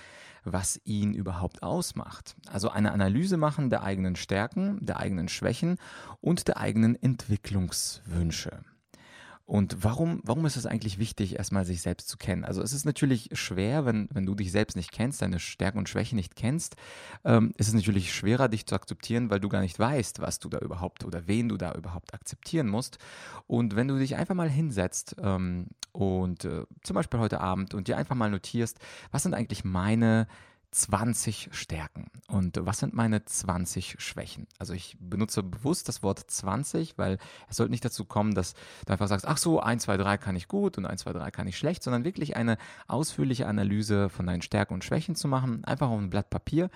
was 0.44 0.80
ihn 0.84 1.14
überhaupt 1.14 1.62
ausmacht. 1.62 2.36
Also 2.46 2.68
eine 2.68 2.92
Analyse 2.92 3.36
machen 3.36 3.70
der 3.70 3.82
eigenen 3.82 4.14
Stärken, 4.14 4.78
der 4.84 4.98
eigenen 4.98 5.28
Schwächen 5.28 5.78
und 6.20 6.46
der 6.46 6.58
eigenen 6.58 7.00
Entwicklungswünsche. 7.02 8.60
Und 9.46 9.84
warum, 9.84 10.20
warum 10.24 10.46
ist 10.46 10.56
es 10.56 10.64
eigentlich 10.64 10.98
wichtig, 10.98 11.36
erstmal 11.36 11.66
sich 11.66 11.82
selbst 11.82 12.08
zu 12.08 12.16
kennen? 12.16 12.44
Also 12.44 12.62
es 12.62 12.72
ist 12.72 12.86
natürlich 12.86 13.28
schwer, 13.34 13.84
wenn, 13.84 14.08
wenn 14.10 14.24
du 14.24 14.34
dich 14.34 14.50
selbst 14.50 14.74
nicht 14.74 14.90
kennst, 14.90 15.20
deine 15.20 15.38
Stärken 15.38 15.78
und 15.78 15.88
Schwächen 15.88 16.16
nicht 16.16 16.34
kennst, 16.34 16.76
ähm, 17.24 17.52
ist 17.58 17.68
es 17.68 17.74
natürlich 17.74 18.14
schwerer, 18.14 18.48
dich 18.48 18.66
zu 18.66 18.74
akzeptieren, 18.74 19.28
weil 19.28 19.40
du 19.40 19.50
gar 19.50 19.60
nicht 19.60 19.78
weißt, 19.78 20.20
was 20.20 20.38
du 20.38 20.48
da 20.48 20.58
überhaupt 20.58 21.04
oder 21.04 21.26
wen 21.26 21.50
du 21.50 21.58
da 21.58 21.74
überhaupt 21.74 22.14
akzeptieren 22.14 22.68
musst. 22.68 22.96
Und 23.46 23.76
wenn 23.76 23.88
du 23.88 23.98
dich 23.98 24.16
einfach 24.16 24.34
mal 24.34 24.48
hinsetzt 24.48 25.16
ähm, 25.20 25.66
und 25.92 26.46
äh, 26.46 26.64
zum 26.82 26.94
Beispiel 26.94 27.20
heute 27.20 27.40
Abend 27.40 27.74
und 27.74 27.86
dir 27.86 27.98
einfach 27.98 28.16
mal 28.16 28.30
notierst, 28.30 28.78
was 29.10 29.24
sind 29.24 29.34
eigentlich 29.34 29.62
meine 29.62 30.26
20 30.74 31.50
Stärken. 31.52 32.10
Und 32.26 32.58
was 32.60 32.80
sind 32.80 32.94
meine 32.94 33.24
20 33.24 33.96
Schwächen? 34.00 34.48
Also 34.58 34.72
ich 34.72 34.96
benutze 34.98 35.44
bewusst 35.44 35.88
das 35.88 36.02
Wort 36.02 36.18
20, 36.18 36.98
weil 36.98 37.18
es 37.48 37.58
sollte 37.58 37.70
nicht 37.70 37.84
dazu 37.84 38.04
kommen, 38.04 38.34
dass 38.34 38.54
du 38.84 38.92
einfach 38.92 39.06
sagst, 39.06 39.26
ach 39.26 39.36
so, 39.36 39.60
1, 39.60 39.84
2, 39.84 39.96
3 39.98 40.18
kann 40.18 40.34
ich 40.34 40.48
gut 40.48 40.76
und 40.76 40.84
1, 40.84 41.02
2, 41.02 41.12
3 41.12 41.30
kann 41.30 41.46
ich 41.46 41.56
schlecht, 41.56 41.84
sondern 41.84 42.04
wirklich 42.04 42.34
eine 42.34 42.58
ausführliche 42.88 43.46
Analyse 43.46 44.08
von 44.08 44.26
deinen 44.26 44.42
Stärken 44.42 44.74
und 44.74 44.82
Schwächen 44.82 45.14
zu 45.14 45.28
machen. 45.28 45.64
Einfach 45.64 45.90
auf 45.90 45.98
ein 45.98 46.10
Blatt 46.10 46.28
Papier, 46.28 46.70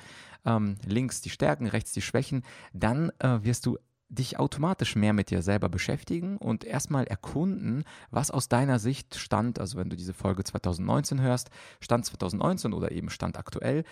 ähm, 0.45 0.77
links 0.87 1.21
die 1.21 1.31
Stärken, 1.31 1.67
rechts 1.67 1.93
die 1.93 2.03
Schwächen. 2.03 2.45
Dann 2.73 3.11
äh, 3.19 3.43
wirst 3.43 3.67
du 3.67 3.79
dich 4.09 4.39
automatisch 4.39 4.97
mehr 4.97 5.13
mit 5.13 5.31
dir 5.31 5.43
selber 5.43 5.69
beschäftigen 5.69 6.39
und 6.39 6.65
erstmal 6.65 7.07
erkunden, 7.07 7.85
was 8.11 8.31
aus 8.31 8.49
deiner 8.49 8.79
Sicht 8.79 9.17
stand, 9.17 9.61
also 9.61 9.79
wenn 9.79 9.91
du 9.91 9.97
diese 9.97 10.15
Folge 10.15 10.45
2019 10.45 11.21
hörst, 11.21 11.51
stand 11.81 12.07
2019 12.07 12.73
oder 12.73 12.91
eben 12.93 13.11
stand 13.11 13.39
aktuell, 13.39 13.85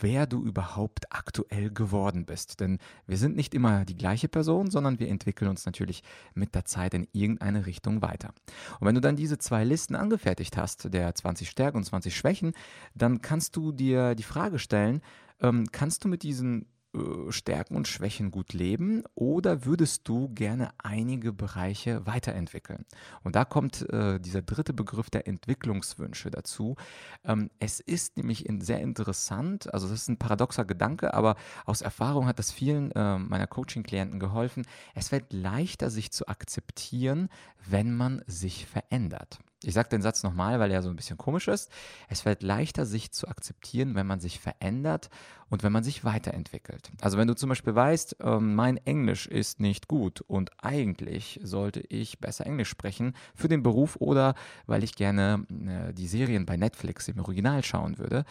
wer 0.00 0.26
du 0.26 0.44
überhaupt 0.44 1.12
aktuell 1.12 1.70
geworden 1.70 2.26
bist. 2.26 2.60
Denn 2.60 2.78
wir 3.06 3.18
sind 3.18 3.34
nicht 3.34 3.54
immer 3.54 3.84
die 3.84 3.96
gleiche 3.96 4.28
Person, 4.28 4.70
sondern 4.70 5.00
wir 5.00 5.08
entwickeln 5.08 5.48
uns 5.48 5.66
natürlich 5.66 6.02
mit 6.34 6.54
der 6.54 6.64
Zeit 6.64 6.94
in 6.94 7.08
irgendeine 7.12 7.66
Richtung 7.66 8.02
weiter. 8.02 8.32
Und 8.78 8.86
wenn 8.86 8.94
du 8.94 9.00
dann 9.00 9.16
diese 9.16 9.38
zwei 9.38 9.64
Listen 9.64 9.96
angefertigt 9.96 10.56
hast, 10.56 10.92
der 10.92 11.14
20 11.14 11.50
Stärken 11.50 11.78
und 11.78 11.84
20 11.84 12.16
Schwächen, 12.16 12.52
dann 12.94 13.20
kannst 13.20 13.56
du 13.56 13.72
dir 13.72 14.14
die 14.14 14.22
Frage 14.22 14.60
stellen, 14.60 15.02
ähm, 15.40 15.66
kannst 15.72 16.04
du 16.04 16.08
mit 16.08 16.22
diesen 16.22 16.66
äh, 16.96 17.32
Stärken 17.32 17.76
und 17.76 17.88
Schwächen 17.88 18.30
gut 18.30 18.52
leben 18.52 19.04
oder 19.14 19.64
würdest 19.64 20.08
du 20.08 20.28
gerne 20.28 20.70
einige 20.78 21.32
Bereiche 21.32 22.06
weiterentwickeln? 22.06 22.84
Und 23.22 23.36
da 23.36 23.44
kommt 23.44 23.88
äh, 23.90 24.18
dieser 24.18 24.42
dritte 24.42 24.72
Begriff 24.72 25.10
der 25.10 25.28
Entwicklungswünsche 25.28 26.30
dazu. 26.30 26.76
Ähm, 27.24 27.50
es 27.58 27.80
ist 27.80 28.16
nämlich 28.16 28.46
in, 28.46 28.60
sehr 28.60 28.80
interessant, 28.80 29.72
also 29.72 29.88
das 29.88 30.02
ist 30.02 30.08
ein 30.08 30.18
paradoxer 30.18 30.64
Gedanke, 30.64 31.14
aber 31.14 31.36
aus 31.64 31.82
Erfahrung 31.82 32.26
hat 32.26 32.38
das 32.38 32.50
vielen 32.50 32.90
äh, 32.92 33.18
meiner 33.18 33.46
Coaching-Klienten 33.46 34.18
geholfen. 34.18 34.66
Es 34.94 35.08
fällt 35.08 35.32
leichter, 35.32 35.90
sich 35.90 36.10
zu 36.12 36.26
akzeptieren, 36.28 37.28
wenn 37.68 37.94
man 37.94 38.22
sich 38.26 38.66
verändert. 38.66 39.38
Ich 39.66 39.74
sage 39.74 39.88
den 39.88 40.02
Satz 40.02 40.22
nochmal, 40.22 40.60
weil 40.60 40.70
er 40.70 40.82
so 40.82 40.90
ein 40.90 40.96
bisschen 40.96 41.18
komisch 41.18 41.48
ist. 41.48 41.70
Es 42.08 42.20
fällt 42.20 42.42
leichter, 42.42 42.86
sich 42.86 43.12
zu 43.12 43.28
akzeptieren, 43.28 43.94
wenn 43.94 44.06
man 44.06 44.20
sich 44.20 44.38
verändert 44.38 45.10
und 45.48 45.62
wenn 45.62 45.72
man 45.72 45.84
sich 45.84 46.04
weiterentwickelt. 46.04 46.90
Also 47.00 47.18
wenn 47.18 47.28
du 47.28 47.34
zum 47.34 47.48
Beispiel 47.48 47.74
weißt, 47.74 48.20
äh, 48.20 48.38
mein 48.38 48.76
Englisch 48.78 49.26
ist 49.26 49.60
nicht 49.60 49.88
gut 49.88 50.20
und 50.20 50.50
eigentlich 50.62 51.40
sollte 51.42 51.80
ich 51.80 52.20
besser 52.20 52.46
Englisch 52.46 52.68
sprechen 52.68 53.14
für 53.34 53.48
den 53.48 53.62
Beruf 53.62 53.96
oder 53.96 54.34
weil 54.66 54.84
ich 54.84 54.94
gerne 54.94 55.46
äh, 55.50 55.92
die 55.92 56.08
Serien 56.08 56.46
bei 56.46 56.56
Netflix 56.56 57.08
im 57.08 57.18
Original 57.18 57.64
schauen 57.64 57.98
würde. 57.98 58.24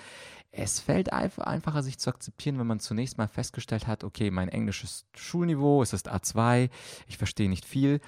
Es 0.58 0.80
fällt 0.80 1.12
einfacher, 1.12 1.84
sich 1.84 1.98
zu 1.98 2.10
akzeptieren, 2.10 2.58
wenn 2.60 2.68
man 2.68 2.80
zunächst 2.80 3.18
mal 3.18 3.28
festgestellt 3.28 3.88
hat, 3.88 4.06
okay, 4.06 4.32
mein 4.32 4.48
Englisch 4.48 4.86
ist 4.86 5.06
Schulniveau, 5.14 5.82
es 5.84 5.92
ist 5.92 6.10
A2, 6.10 6.70
ich 7.08 7.18
verstehe 7.18 7.50
nicht 7.50 7.66
viel. 7.66 8.00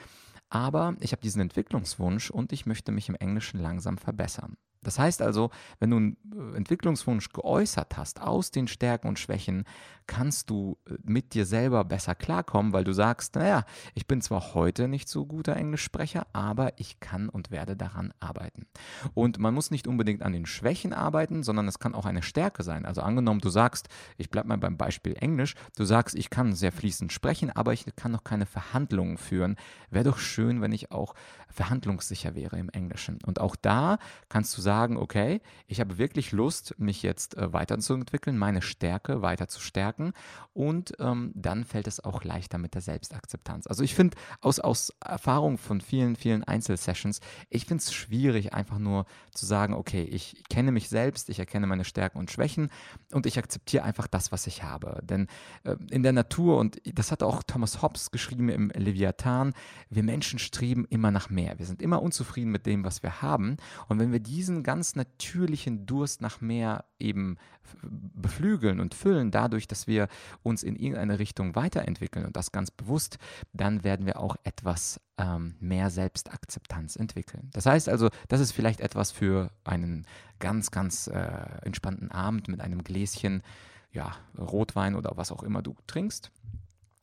Aber 0.50 0.96
ich 1.00 1.12
habe 1.12 1.22
diesen 1.22 1.42
Entwicklungswunsch 1.42 2.32
und 2.32 2.54
ich 2.54 2.66
möchte 2.66 2.92
mich 2.92 3.10
im 3.10 3.16
Englischen 3.16 3.60
langsam 3.60 3.98
verbessern. 3.98 4.58
Das 4.84 5.00
heißt 5.00 5.22
also, 5.22 5.50
wenn 5.80 5.90
du 5.90 5.98
einen 5.98 6.18
äh, 6.54 6.58
Entwicklungswunsch 6.58 7.30
geäußert 7.34 7.98
hast 7.98 8.22
aus 8.22 8.52
den 8.52 8.68
Stärken 8.68 9.08
und 9.08 9.20
Schwächen, 9.20 9.66
kannst 10.08 10.50
du 10.50 10.78
äh, 10.90 10.94
mit 11.04 11.34
dir 11.34 11.46
selber 11.46 11.84
besser 11.84 12.16
klarkommen, 12.16 12.74
weil 12.74 12.84
du 12.84 12.94
sagst, 12.94 13.36
naja, 13.36 13.66
ich 13.94 14.08
bin 14.08 14.22
zwar 14.22 14.54
heute 14.54 14.88
nicht 14.88 15.10
so 15.10 15.26
guter 15.26 15.56
Englischsprecher, 15.56 16.26
aber 16.34 16.74
ich 16.78 17.00
kann 17.00 17.30
und 17.30 17.52
werde 17.52 17.76
daran 17.76 18.14
arbeiten. 18.20 18.66
Und 19.14 19.38
man 19.38 19.54
muss 19.54 19.70
nicht 19.70 19.88
unbedingt 19.88 20.24
an 20.24 20.34
den 20.34 20.46
Schwächen 20.46 20.94
arbeiten, 20.94 21.44
sondern 21.44 21.68
es 21.68 21.80
kann 21.80 21.94
auch 21.94 22.06
eine 22.06 22.22
Stärke 22.22 22.64
sein. 22.64 22.86
Also 22.86 23.02
angenommen, 23.02 23.42
du 23.42 23.50
sagst, 23.50 23.90
ich 24.18 24.30
bleibe 24.30 24.48
mal 24.48 24.58
beim 24.58 24.78
Beispiel 24.78 25.16
Englisch, 25.20 25.56
du 25.76 25.84
sagst, 25.84 26.16
ich 26.16 26.30
kann 26.30 26.54
sehr 26.54 26.72
fließend 26.72 27.12
sprechen, 27.12 27.52
aber 27.52 27.74
ich 27.74 27.86
kann 27.96 28.12
noch 28.12 28.24
keine 28.24 28.46
Verhandlungen 28.46 29.18
führen. 29.18 29.58
Wäre 29.90 30.06
doch 30.06 30.18
schön, 30.18 30.62
wenn 30.62 30.72
ich 30.72 30.92
auch 30.92 31.14
verhandlungssicher 31.50 32.36
wäre 32.36 32.58
im 32.58 32.70
Englischen. 32.70 33.20
Und 33.26 33.42
auch 33.42 33.56
da 33.56 33.98
kannst 34.30 34.58
du 34.58 34.62
sagen, 34.68 34.98
okay, 34.98 35.40
ich 35.66 35.80
habe 35.80 35.98
wirklich 35.98 36.34
Lust, 36.34 36.76
mich 36.78 37.02
jetzt 37.02 37.38
äh, 37.38 37.54
weiterzuentwickeln, 37.54 38.38
meine 38.38 38.62
Stärke 38.62 39.22
weiter 39.22 39.48
zu 39.48 39.62
stärken 39.62 40.12
und 40.52 40.92
ähm, 41.00 41.32
dann 41.36 41.64
fällt 41.64 41.88
es 41.88 42.04
auch 42.04 42.26
leichter 42.26 42.58
mit 42.58 42.74
der 42.74 42.82
Selbstakzeptanz. 42.82 43.66
Also 43.68 43.84
ich 43.86 43.96
finde 43.96 44.18
aus, 44.42 44.60
aus 44.60 44.92
Erfahrung 45.00 45.58
von 45.58 45.80
vielen, 45.80 46.18
vielen 46.18 46.44
Einzelsessions, 46.44 47.22
ich 47.50 47.64
finde 47.64 47.82
es 47.82 47.94
schwierig, 47.94 48.54
einfach 48.54 48.78
nur 48.78 49.06
zu 49.34 49.46
sagen, 49.46 49.74
okay, 49.74 50.04
ich 50.04 50.44
kenne 50.50 50.74
mich 50.74 50.90
selbst, 50.90 51.30
ich 51.30 51.40
erkenne 51.40 51.66
meine 51.66 51.86
Stärken 51.86 52.18
und 52.18 52.30
Schwächen 52.30 52.70
und 53.14 53.26
ich 53.26 53.38
akzeptiere 53.38 53.86
einfach 53.86 54.08
das, 54.08 54.34
was 54.34 54.48
ich 54.48 54.64
habe. 54.64 55.00
Denn 55.02 55.28
äh, 55.64 55.78
in 55.90 56.04
der 56.04 56.12
Natur, 56.12 56.58
und 56.58 56.82
das 56.94 57.14
hat 57.14 57.24
auch 57.24 57.42
Thomas 57.42 57.82
Hobbes 57.82 58.12
geschrieben 58.12 58.50
im 58.50 58.70
Leviathan, 58.76 59.54
wir 59.90 60.04
Menschen 60.04 60.40
streben 60.40 60.84
immer 60.90 61.12
nach 61.12 61.30
mehr. 61.30 61.58
Wir 61.58 61.66
sind 61.66 61.82
immer 61.82 62.02
unzufrieden 62.02 62.52
mit 62.52 62.66
dem, 62.66 62.84
was 62.84 63.02
wir 63.02 63.22
haben. 63.22 63.56
Und 63.88 64.00
wenn 64.00 64.12
wir 64.12 64.20
diesen 64.20 64.57
diesen 64.58 64.64
ganz 64.64 64.96
natürlichen 64.96 65.86
Durst 65.86 66.22
nach 66.22 66.42
mehr 66.42 66.86
eben 67.00 67.38
beflügeln 67.84 68.80
und 68.80 68.96
füllen, 68.96 69.30
dadurch, 69.30 69.68
dass 69.68 69.88
wir 69.88 70.08
uns 70.42 70.64
in 70.64 70.76
irgendeine 70.76 71.20
Richtung 71.20 71.56
weiterentwickeln 71.56 72.26
und 72.26 72.36
das 72.36 72.52
ganz 72.52 72.72
bewusst, 72.72 73.18
dann 73.54 73.84
werden 73.84 74.06
wir 74.06 74.20
auch 74.20 74.36
etwas 74.44 75.00
ähm, 75.18 75.56
mehr 75.60 75.90
Selbstakzeptanz 75.90 76.96
entwickeln. 76.96 77.50
Das 77.54 77.66
heißt 77.66 77.90
also, 77.90 78.10
das 78.30 78.40
ist 78.40 78.52
vielleicht 78.52 78.80
etwas 78.80 79.12
für 79.12 79.52
einen 79.64 80.06
ganz, 80.40 80.72
ganz 80.72 81.08
äh, 81.08 81.28
entspannten 81.64 82.12
Abend 82.12 82.48
mit 82.48 82.62
einem 82.62 82.84
Gläschen 82.84 83.44
ja, 83.92 84.16
Rotwein 84.38 84.96
oder 84.96 85.14
was 85.16 85.32
auch 85.32 85.44
immer 85.44 85.62
du 85.62 85.76
trinkst. 85.88 86.32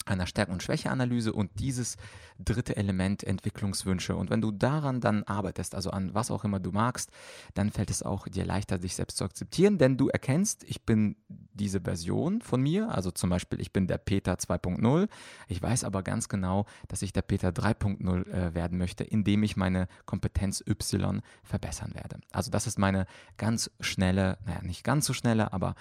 Einer 0.05 0.27
Stärken- 0.27 0.53
und 0.53 0.63
Schwächeanalyse 0.63 1.33
und 1.33 1.51
dieses 1.59 1.97
dritte 2.39 2.77
Element 2.77 3.25
Entwicklungswünsche. 3.25 4.17
Und 4.17 4.31
wenn 4.31 4.41
du 4.41 4.51
daran 4.51 5.01
dann 5.01 5.23
arbeitest, 5.25 5.75
also 5.75 5.91
an 5.91 6.15
was 6.15 6.31
auch 6.31 6.45
immer 6.45 6.61
du 6.61 6.73
magst, 6.73 7.11
dann 7.55 7.71
fällt 7.71 7.91
es 7.91 8.03
auch 8.03 8.29
dir 8.29 8.45
leichter, 8.45 8.79
dich 8.79 8.95
selbst 8.95 9.19
zu 9.19 9.25
akzeptieren, 9.25 9.79
denn 9.79 9.97
du 9.97 10.09
erkennst, 10.09 10.65
ich 10.65 10.83
bin 10.83 11.17
diese 11.29 11.81
Version 11.81 12.41
von 12.41 12.61
mir, 12.61 12.91
also 12.91 13.11
zum 13.11 13.31
Beispiel, 13.31 13.61
ich 13.61 13.73
bin 13.73 13.87
der 13.87 13.99
Peter 13.99 14.35
2.0. 14.35 15.09
Ich 15.49 15.63
weiß 15.63 15.85
aber 15.85 16.03
ganz 16.03 16.29
genau, 16.29 16.67
dass 16.89 17.03
ich 17.03 17.13
der 17.13 17.23
Peter 17.23 17.51
3.0 17.51 18.29
äh, 18.29 18.55
werden 18.55 18.79
möchte, 18.79 19.05
indem 19.05 19.43
ich 19.43 19.57
meine 19.57 19.87
Kompetenz 20.07 20.63
Y 20.67 21.23
verbessern 21.43 21.95
werde. 21.95 22.19
Also 22.33 22.51
das 22.51 22.67
ist 22.67 22.79
meine 22.79 23.07
ganz 23.37 23.71
schnelle, 23.81 24.39
naja, 24.45 24.63
nicht 24.63 24.85
ganz 24.85 25.07
so 25.07 25.13
schnelle, 25.13 25.53
aber 25.53 25.75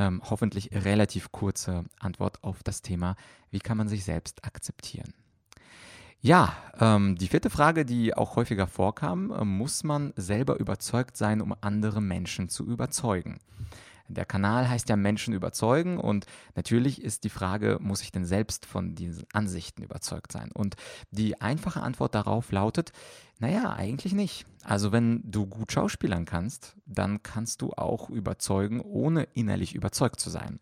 ähm, 0.00 0.22
hoffentlich 0.28 0.70
relativ 0.72 1.30
kurze 1.30 1.84
Antwort 2.00 2.42
auf 2.42 2.62
das 2.64 2.82
Thema, 2.82 3.14
wie 3.50 3.60
kann 3.60 3.76
man 3.76 3.86
sich 3.86 4.02
selbst 4.02 4.44
akzeptieren. 4.44 5.12
Ja, 6.22 6.56
ähm, 6.78 7.16
die 7.16 7.28
vierte 7.28 7.50
Frage, 7.50 7.84
die 7.84 8.14
auch 8.14 8.36
häufiger 8.36 8.66
vorkam, 8.66 9.30
äh, 9.30 9.44
muss 9.44 9.84
man 9.84 10.12
selber 10.16 10.58
überzeugt 10.58 11.16
sein, 11.16 11.40
um 11.40 11.54
andere 11.60 12.00
Menschen 12.00 12.48
zu 12.48 12.66
überzeugen? 12.66 13.38
Der 14.08 14.24
Kanal 14.24 14.68
heißt 14.68 14.88
ja 14.88 14.96
Menschen 14.96 15.34
überzeugen 15.34 15.98
und 15.98 16.26
natürlich 16.56 17.00
ist 17.00 17.22
die 17.24 17.30
Frage, 17.30 17.78
muss 17.80 18.02
ich 18.02 18.10
denn 18.10 18.24
selbst 18.24 18.66
von 18.66 18.94
diesen 18.96 19.24
Ansichten 19.32 19.82
überzeugt 19.82 20.32
sein? 20.32 20.50
Und 20.52 20.74
die 21.10 21.40
einfache 21.40 21.80
Antwort 21.80 22.14
darauf 22.14 22.50
lautet, 22.50 22.92
naja, 23.40 23.72
eigentlich 23.72 24.12
nicht. 24.12 24.44
Also 24.62 24.92
wenn 24.92 25.22
du 25.24 25.46
gut 25.46 25.72
schauspielern 25.72 26.26
kannst, 26.26 26.76
dann 26.84 27.22
kannst 27.22 27.62
du 27.62 27.72
auch 27.72 28.10
überzeugen, 28.10 28.80
ohne 28.80 29.24
innerlich 29.32 29.74
überzeugt 29.74 30.20
zu 30.20 30.28
sein. 30.28 30.60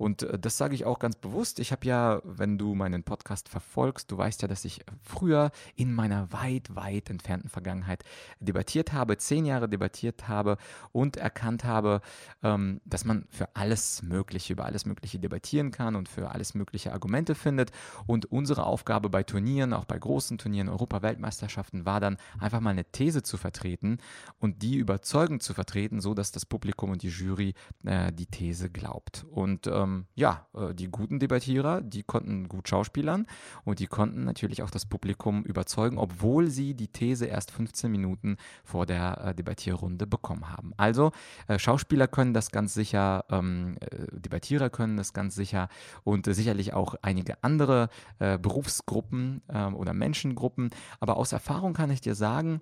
Und 0.00 0.22
äh, 0.22 0.38
das 0.38 0.56
sage 0.56 0.74
ich 0.74 0.86
auch 0.86 0.98
ganz 0.98 1.16
bewusst. 1.16 1.58
Ich 1.58 1.72
habe 1.72 1.86
ja, 1.86 2.22
wenn 2.24 2.56
du 2.56 2.74
meinen 2.74 3.02
Podcast 3.02 3.50
verfolgst, 3.50 4.10
du 4.10 4.16
weißt 4.16 4.40
ja, 4.40 4.48
dass 4.48 4.64
ich 4.64 4.80
früher 5.02 5.50
in 5.76 5.92
meiner 5.92 6.32
weit, 6.32 6.74
weit 6.74 7.10
entfernten 7.10 7.50
Vergangenheit 7.50 8.02
debattiert 8.40 8.94
habe, 8.94 9.18
zehn 9.18 9.44
Jahre 9.44 9.68
debattiert 9.68 10.26
habe 10.26 10.56
und 10.92 11.18
erkannt 11.18 11.64
habe, 11.64 12.00
ähm, 12.42 12.80
dass 12.86 13.04
man 13.04 13.26
für 13.28 13.54
alles 13.54 14.02
Mögliche, 14.02 14.54
über 14.54 14.64
alles 14.64 14.86
Mögliche 14.86 15.18
debattieren 15.18 15.70
kann 15.70 15.94
und 15.96 16.08
für 16.08 16.30
alles 16.30 16.54
Mögliche 16.54 16.94
Argumente 16.94 17.34
findet. 17.34 17.70
Und 18.06 18.24
unsere 18.24 18.64
Aufgabe 18.64 19.10
bei 19.10 19.22
Turnieren, 19.22 19.74
auch 19.74 19.84
bei 19.84 19.98
großen 19.98 20.38
Turnieren, 20.38 20.70
Europa-Weltmeisterschaften, 20.70 21.84
war 21.84 22.00
dann 22.00 22.16
einfach 22.38 22.60
mal 22.60 22.70
eine 22.70 22.84
These 22.84 23.22
zu 23.22 23.36
vertreten 23.36 23.98
und 24.38 24.62
die 24.62 24.76
überzeugend 24.76 25.42
zu 25.42 25.54
vertreten, 25.54 26.00
so 26.00 26.14
dass 26.14 26.32
das 26.32 26.46
Publikum 26.46 26.90
und 26.90 27.02
die 27.02 27.08
Jury 27.08 27.54
äh, 27.84 28.12
die 28.12 28.26
These 28.26 28.70
glaubt. 28.70 29.26
Und 29.30 29.66
ähm, 29.66 30.06
ja, 30.14 30.46
äh, 30.54 30.74
die 30.74 30.88
guten 30.88 31.18
Debattierer, 31.18 31.80
die 31.80 32.02
konnten 32.02 32.48
gut 32.48 32.68
schauspielern 32.68 33.26
und 33.64 33.78
die 33.78 33.86
konnten 33.86 34.24
natürlich 34.24 34.62
auch 34.62 34.70
das 34.70 34.86
Publikum 34.86 35.42
überzeugen, 35.44 35.98
obwohl 35.98 36.50
sie 36.50 36.74
die 36.74 36.88
These 36.88 37.26
erst 37.26 37.50
15 37.50 37.90
Minuten 37.90 38.36
vor 38.64 38.86
der 38.86 39.24
äh, 39.24 39.34
Debattierrunde 39.34 40.06
bekommen 40.06 40.48
haben. 40.48 40.72
Also 40.76 41.12
äh, 41.48 41.58
Schauspieler 41.58 42.08
können 42.08 42.34
das 42.34 42.50
ganz 42.50 42.74
sicher, 42.74 43.24
ähm, 43.30 43.76
äh, 43.80 44.06
Debattierer 44.12 44.70
können 44.70 44.96
das 44.96 45.12
ganz 45.12 45.34
sicher 45.34 45.68
und 46.04 46.26
sicherlich 46.26 46.72
auch 46.72 46.94
einige 47.02 47.42
andere 47.42 47.88
äh, 48.18 48.38
Berufsgruppen 48.38 49.42
ähm, 49.48 49.74
oder 49.74 49.92
Menschengruppen. 49.92 50.70
Aber 51.00 51.16
aus 51.16 51.32
Erfahrung 51.32 51.72
kann 51.74 51.90
ich 51.90 52.00
dir 52.00 52.09
sagen, 52.14 52.60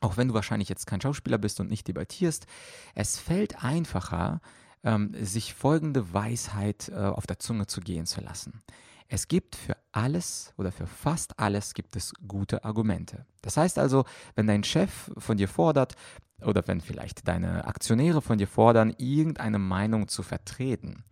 auch 0.00 0.16
wenn 0.16 0.28
du 0.28 0.34
wahrscheinlich 0.34 0.68
jetzt 0.68 0.86
kein 0.86 1.00
Schauspieler 1.00 1.38
bist 1.38 1.60
und 1.60 1.70
nicht 1.70 1.88
debattierst, 1.88 2.46
es 2.94 3.18
fällt 3.18 3.62
einfacher, 3.64 4.40
ähm, 4.84 5.12
sich 5.20 5.54
folgende 5.54 6.12
Weisheit 6.12 6.90
äh, 6.90 6.96
auf 6.96 7.26
der 7.26 7.38
Zunge 7.38 7.66
zu 7.66 7.80
gehen 7.80 8.06
zu 8.06 8.20
lassen. 8.20 8.62
Es 9.08 9.28
gibt 9.28 9.56
für 9.56 9.76
alles 9.92 10.52
oder 10.56 10.72
für 10.72 10.86
fast 10.86 11.38
alles 11.38 11.74
gibt 11.74 11.96
es 11.96 12.12
gute 12.26 12.64
Argumente. 12.64 13.24
Das 13.42 13.56
heißt 13.56 13.78
also, 13.78 14.04
wenn 14.34 14.46
dein 14.46 14.64
Chef 14.64 15.10
von 15.16 15.36
dir 15.36 15.48
fordert 15.48 15.94
oder 16.42 16.66
wenn 16.66 16.80
vielleicht 16.80 17.26
deine 17.28 17.66
Aktionäre 17.66 18.20
von 18.20 18.38
dir 18.38 18.48
fordern, 18.48 18.94
irgendeine 18.98 19.58
Meinung 19.58 20.08
zu 20.08 20.22
vertreten, 20.22 21.04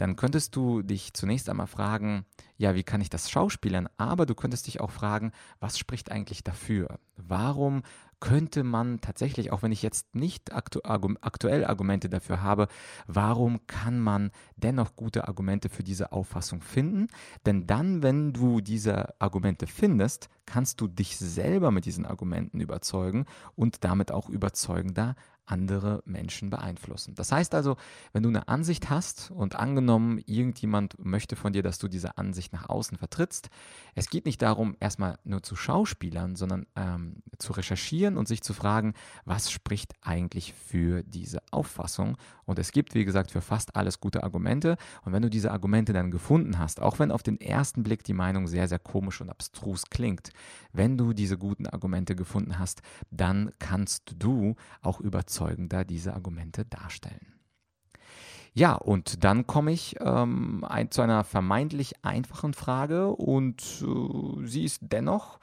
dann 0.00 0.16
könntest 0.16 0.56
du 0.56 0.80
dich 0.80 1.12
zunächst 1.12 1.50
einmal 1.50 1.66
fragen, 1.66 2.24
ja, 2.56 2.74
wie 2.74 2.82
kann 2.82 3.02
ich 3.02 3.10
das 3.10 3.30
schauspielern? 3.30 3.86
Aber 3.98 4.24
du 4.24 4.34
könntest 4.34 4.66
dich 4.66 4.80
auch 4.80 4.90
fragen, 4.90 5.30
was 5.60 5.78
spricht 5.78 6.10
eigentlich 6.10 6.42
dafür? 6.42 6.98
Warum 7.16 7.82
könnte 8.18 8.64
man 8.64 9.00
tatsächlich, 9.02 9.52
auch 9.52 9.62
wenn 9.62 9.72
ich 9.72 9.82
jetzt 9.82 10.14
nicht 10.14 10.54
aktu 10.54 10.80
aktuell 10.84 11.64
Argumente 11.64 12.08
dafür 12.08 12.42
habe, 12.42 12.68
warum 13.06 13.66
kann 13.66 13.98
man 13.98 14.30
dennoch 14.56 14.96
gute 14.96 15.28
Argumente 15.28 15.68
für 15.68 15.82
diese 15.82 16.12
Auffassung 16.12 16.62
finden? 16.62 17.08
Denn 17.44 17.66
dann, 17.66 18.02
wenn 18.02 18.32
du 18.32 18.60
diese 18.62 19.20
Argumente 19.20 19.66
findest, 19.66 20.28
kannst 20.46 20.80
du 20.80 20.88
dich 20.88 21.18
selber 21.18 21.70
mit 21.70 21.84
diesen 21.84 22.06
Argumenten 22.06 22.60
überzeugen 22.60 23.26
und 23.54 23.84
damit 23.84 24.12
auch 24.12 24.30
überzeugender 24.30 25.14
andere 25.46 26.02
Menschen 26.04 26.50
beeinflussen. 26.50 27.14
Das 27.14 27.32
heißt 27.32 27.54
also, 27.54 27.76
wenn 28.12 28.22
du 28.22 28.28
eine 28.28 28.48
Ansicht 28.48 28.90
hast 28.90 29.30
und 29.30 29.56
angenommen, 29.56 30.18
irgendjemand 30.26 31.04
möchte 31.04 31.36
von 31.36 31.52
dir, 31.52 31.62
dass 31.62 31.78
du 31.78 31.88
diese 31.88 32.18
Ansicht 32.18 32.52
nach 32.52 32.68
außen 32.68 32.98
vertrittst, 32.98 33.50
es 33.94 34.08
geht 34.08 34.26
nicht 34.26 34.42
darum, 34.42 34.76
erstmal 34.80 35.18
nur 35.24 35.42
zu 35.42 35.56
Schauspielern, 35.56 36.36
sondern 36.36 36.66
ähm, 36.76 37.22
zu 37.38 37.52
recherchieren 37.52 38.16
und 38.16 38.28
sich 38.28 38.42
zu 38.42 38.54
fragen, 38.54 38.94
was 39.24 39.50
spricht 39.50 39.94
eigentlich 40.00 40.52
für 40.52 41.02
diese 41.02 41.42
Auffassung. 41.50 42.16
Und 42.50 42.58
es 42.58 42.72
gibt, 42.72 42.96
wie 42.96 43.04
gesagt, 43.04 43.30
für 43.30 43.42
fast 43.42 43.76
alles 43.76 44.00
gute 44.00 44.24
Argumente. 44.24 44.76
Und 45.04 45.12
wenn 45.12 45.22
du 45.22 45.30
diese 45.30 45.52
Argumente 45.52 45.92
dann 45.92 46.10
gefunden 46.10 46.58
hast, 46.58 46.82
auch 46.82 46.98
wenn 46.98 47.12
auf 47.12 47.22
den 47.22 47.40
ersten 47.40 47.84
Blick 47.84 48.02
die 48.02 48.12
Meinung 48.12 48.48
sehr, 48.48 48.66
sehr 48.66 48.80
komisch 48.80 49.20
und 49.20 49.30
abstrus 49.30 49.84
klingt, 49.88 50.30
wenn 50.72 50.98
du 50.98 51.12
diese 51.12 51.38
guten 51.38 51.68
Argumente 51.68 52.16
gefunden 52.16 52.58
hast, 52.58 52.82
dann 53.12 53.52
kannst 53.60 54.16
du 54.18 54.56
auch 54.82 54.98
überzeugender 54.98 55.84
diese 55.84 56.12
Argumente 56.12 56.64
darstellen. 56.64 57.34
Ja, 58.52 58.74
und 58.74 59.22
dann 59.22 59.46
komme 59.46 59.70
ich 59.70 59.94
ähm, 60.00 60.64
ein, 60.68 60.90
zu 60.90 61.02
einer 61.02 61.22
vermeintlich 61.22 62.04
einfachen 62.04 62.52
Frage 62.52 63.10
und 63.10 63.62
äh, 63.80 64.44
sie 64.44 64.64
ist 64.64 64.80
dennoch 64.82 65.38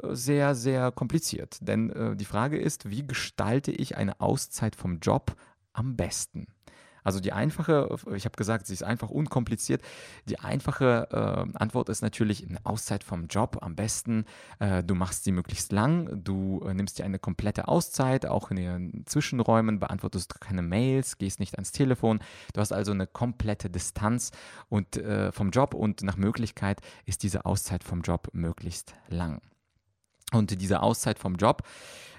äh, 0.00 0.14
sehr, 0.14 0.54
sehr 0.54 0.92
kompliziert. 0.92 1.58
Denn 1.62 1.90
äh, 1.90 2.14
die 2.14 2.24
Frage 2.24 2.58
ist, 2.58 2.88
wie 2.90 3.04
gestalte 3.04 3.72
ich 3.72 3.96
eine 3.96 4.20
Auszeit 4.20 4.76
vom 4.76 5.00
Job 5.00 5.34
am 5.74 5.96
besten? 5.96 6.46
Also 7.04 7.20
die 7.20 7.32
einfache, 7.32 7.96
ich 8.14 8.24
habe 8.24 8.36
gesagt, 8.36 8.66
sie 8.66 8.72
ist 8.72 8.82
einfach 8.82 9.10
unkompliziert. 9.10 9.82
Die 10.26 10.40
einfache 10.40 11.08
äh, 11.12 11.58
Antwort 11.58 11.90
ist 11.90 12.00
natürlich 12.00 12.48
eine 12.48 12.64
Auszeit 12.64 13.04
vom 13.04 13.26
Job. 13.26 13.58
Am 13.60 13.76
besten, 13.76 14.24
äh, 14.58 14.82
du 14.82 14.94
machst 14.94 15.24
sie 15.24 15.32
möglichst 15.32 15.70
lang, 15.70 16.24
du 16.24 16.64
äh, 16.66 16.72
nimmst 16.72 16.98
dir 16.98 17.04
eine 17.04 17.18
komplette 17.18 17.68
Auszeit, 17.68 18.24
auch 18.24 18.50
in 18.50 18.56
den 18.56 19.02
Zwischenräumen, 19.06 19.78
beantwortest 19.78 20.40
keine 20.40 20.62
Mails, 20.62 21.18
gehst 21.18 21.40
nicht 21.40 21.54
ans 21.56 21.72
Telefon. 21.72 22.20
Du 22.54 22.60
hast 22.60 22.72
also 22.72 22.92
eine 22.92 23.06
komplette 23.06 23.68
Distanz 23.68 24.32
und, 24.70 24.96
äh, 24.96 25.30
vom 25.30 25.50
Job 25.50 25.74
und 25.74 26.02
nach 26.02 26.16
Möglichkeit 26.16 26.80
ist 27.04 27.22
diese 27.22 27.44
Auszeit 27.44 27.84
vom 27.84 28.00
Job 28.00 28.30
möglichst 28.32 28.94
lang. 29.08 29.42
Und 30.32 30.60
diese 30.60 30.82
Auszeit 30.82 31.18
vom 31.18 31.36
Job, 31.36 31.62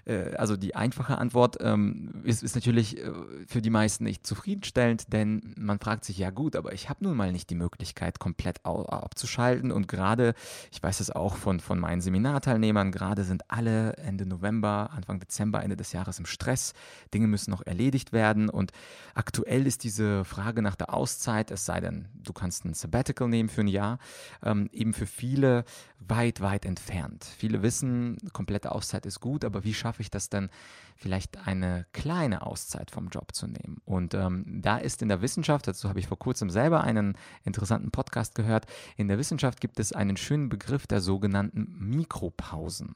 äh, 0.05 0.35
also 0.35 0.55
die 0.55 0.75
einfache 0.75 1.17
Antwort 1.17 1.57
ähm, 1.59 2.21
ist, 2.23 2.43
ist 2.43 2.55
natürlich 2.55 2.97
äh, 2.97 3.11
für 3.47 3.61
die 3.61 3.69
meisten 3.69 4.03
nicht 4.03 4.25
zufriedenstellend, 4.25 5.11
denn 5.13 5.53
man 5.57 5.79
fragt 5.79 6.05
sich, 6.05 6.17
ja 6.17 6.29
gut, 6.29 6.55
aber 6.55 6.73
ich 6.73 6.89
habe 6.89 7.03
nun 7.03 7.17
mal 7.17 7.31
nicht 7.31 7.49
die 7.49 7.55
Möglichkeit, 7.55 8.19
komplett 8.19 8.65
abzuschalten. 8.65 9.71
Und 9.71 9.87
gerade, 9.87 10.33
ich 10.71 10.81
weiß 10.81 10.99
es 10.99 11.11
auch 11.11 11.35
von, 11.35 11.59
von 11.59 11.79
meinen 11.79 12.01
Seminarteilnehmern, 12.01 12.91
gerade 12.91 13.23
sind 13.23 13.49
alle 13.49 13.93
Ende 13.97 14.25
November, 14.25 14.91
Anfang 14.95 15.19
Dezember, 15.19 15.63
Ende 15.63 15.75
des 15.75 15.91
Jahres 15.91 16.19
im 16.19 16.25
Stress. 16.25 16.73
Dinge 17.13 17.27
müssen 17.27 17.51
noch 17.51 17.65
erledigt 17.65 18.13
werden. 18.13 18.49
Und 18.49 18.71
aktuell 19.13 19.67
ist 19.67 19.83
diese 19.83 20.23
Frage 20.25 20.61
nach 20.61 20.75
der 20.75 20.93
Auszeit, 20.93 21.51
es 21.51 21.65
sei 21.65 21.79
denn, 21.81 22.07
du 22.13 22.33
kannst 22.33 22.65
ein 22.65 22.73
Sabbatical 22.73 23.27
nehmen 23.27 23.49
für 23.49 23.61
ein 23.61 23.67
Jahr, 23.67 23.99
ähm, 24.43 24.69
eben 24.71 24.93
für 24.93 25.05
viele 25.07 25.65
weit, 26.07 26.41
weit 26.41 26.65
entfernt. 26.65 27.25
Viele 27.37 27.61
wissen, 27.61 28.17
komplette 28.33 28.71
Auszeit 28.71 29.05
ist 29.05 29.19
gut, 29.19 29.43
aber 29.43 29.63
wie 29.63 29.73
schaffe 29.73 29.94
schaffe 29.95 30.01
ich 30.01 30.11
das 30.11 30.29
denn, 30.29 30.49
vielleicht 30.97 31.45
eine 31.45 31.85
kleine 31.91 32.45
Auszeit 32.45 32.91
vom 32.91 33.09
Job 33.09 33.33
zu 33.33 33.47
nehmen? 33.47 33.81
Und 33.85 34.13
ähm, 34.13 34.43
da 34.61 34.77
ist 34.77 35.01
in 35.01 35.09
der 35.09 35.21
Wissenschaft, 35.21 35.67
dazu 35.67 35.87
habe 35.87 35.99
ich 35.99 36.07
vor 36.07 36.19
kurzem 36.19 36.49
selber 36.49 36.83
einen 36.83 37.17
interessanten 37.43 37.91
Podcast 37.91 38.35
gehört, 38.35 38.65
in 38.97 39.07
der 39.07 39.17
Wissenschaft 39.17 39.61
gibt 39.61 39.79
es 39.79 39.93
einen 39.93 40.17
schönen 40.17 40.49
Begriff 40.49 40.87
der 40.87 40.99
sogenannten 40.99 41.75
Mikropausen. 41.79 42.95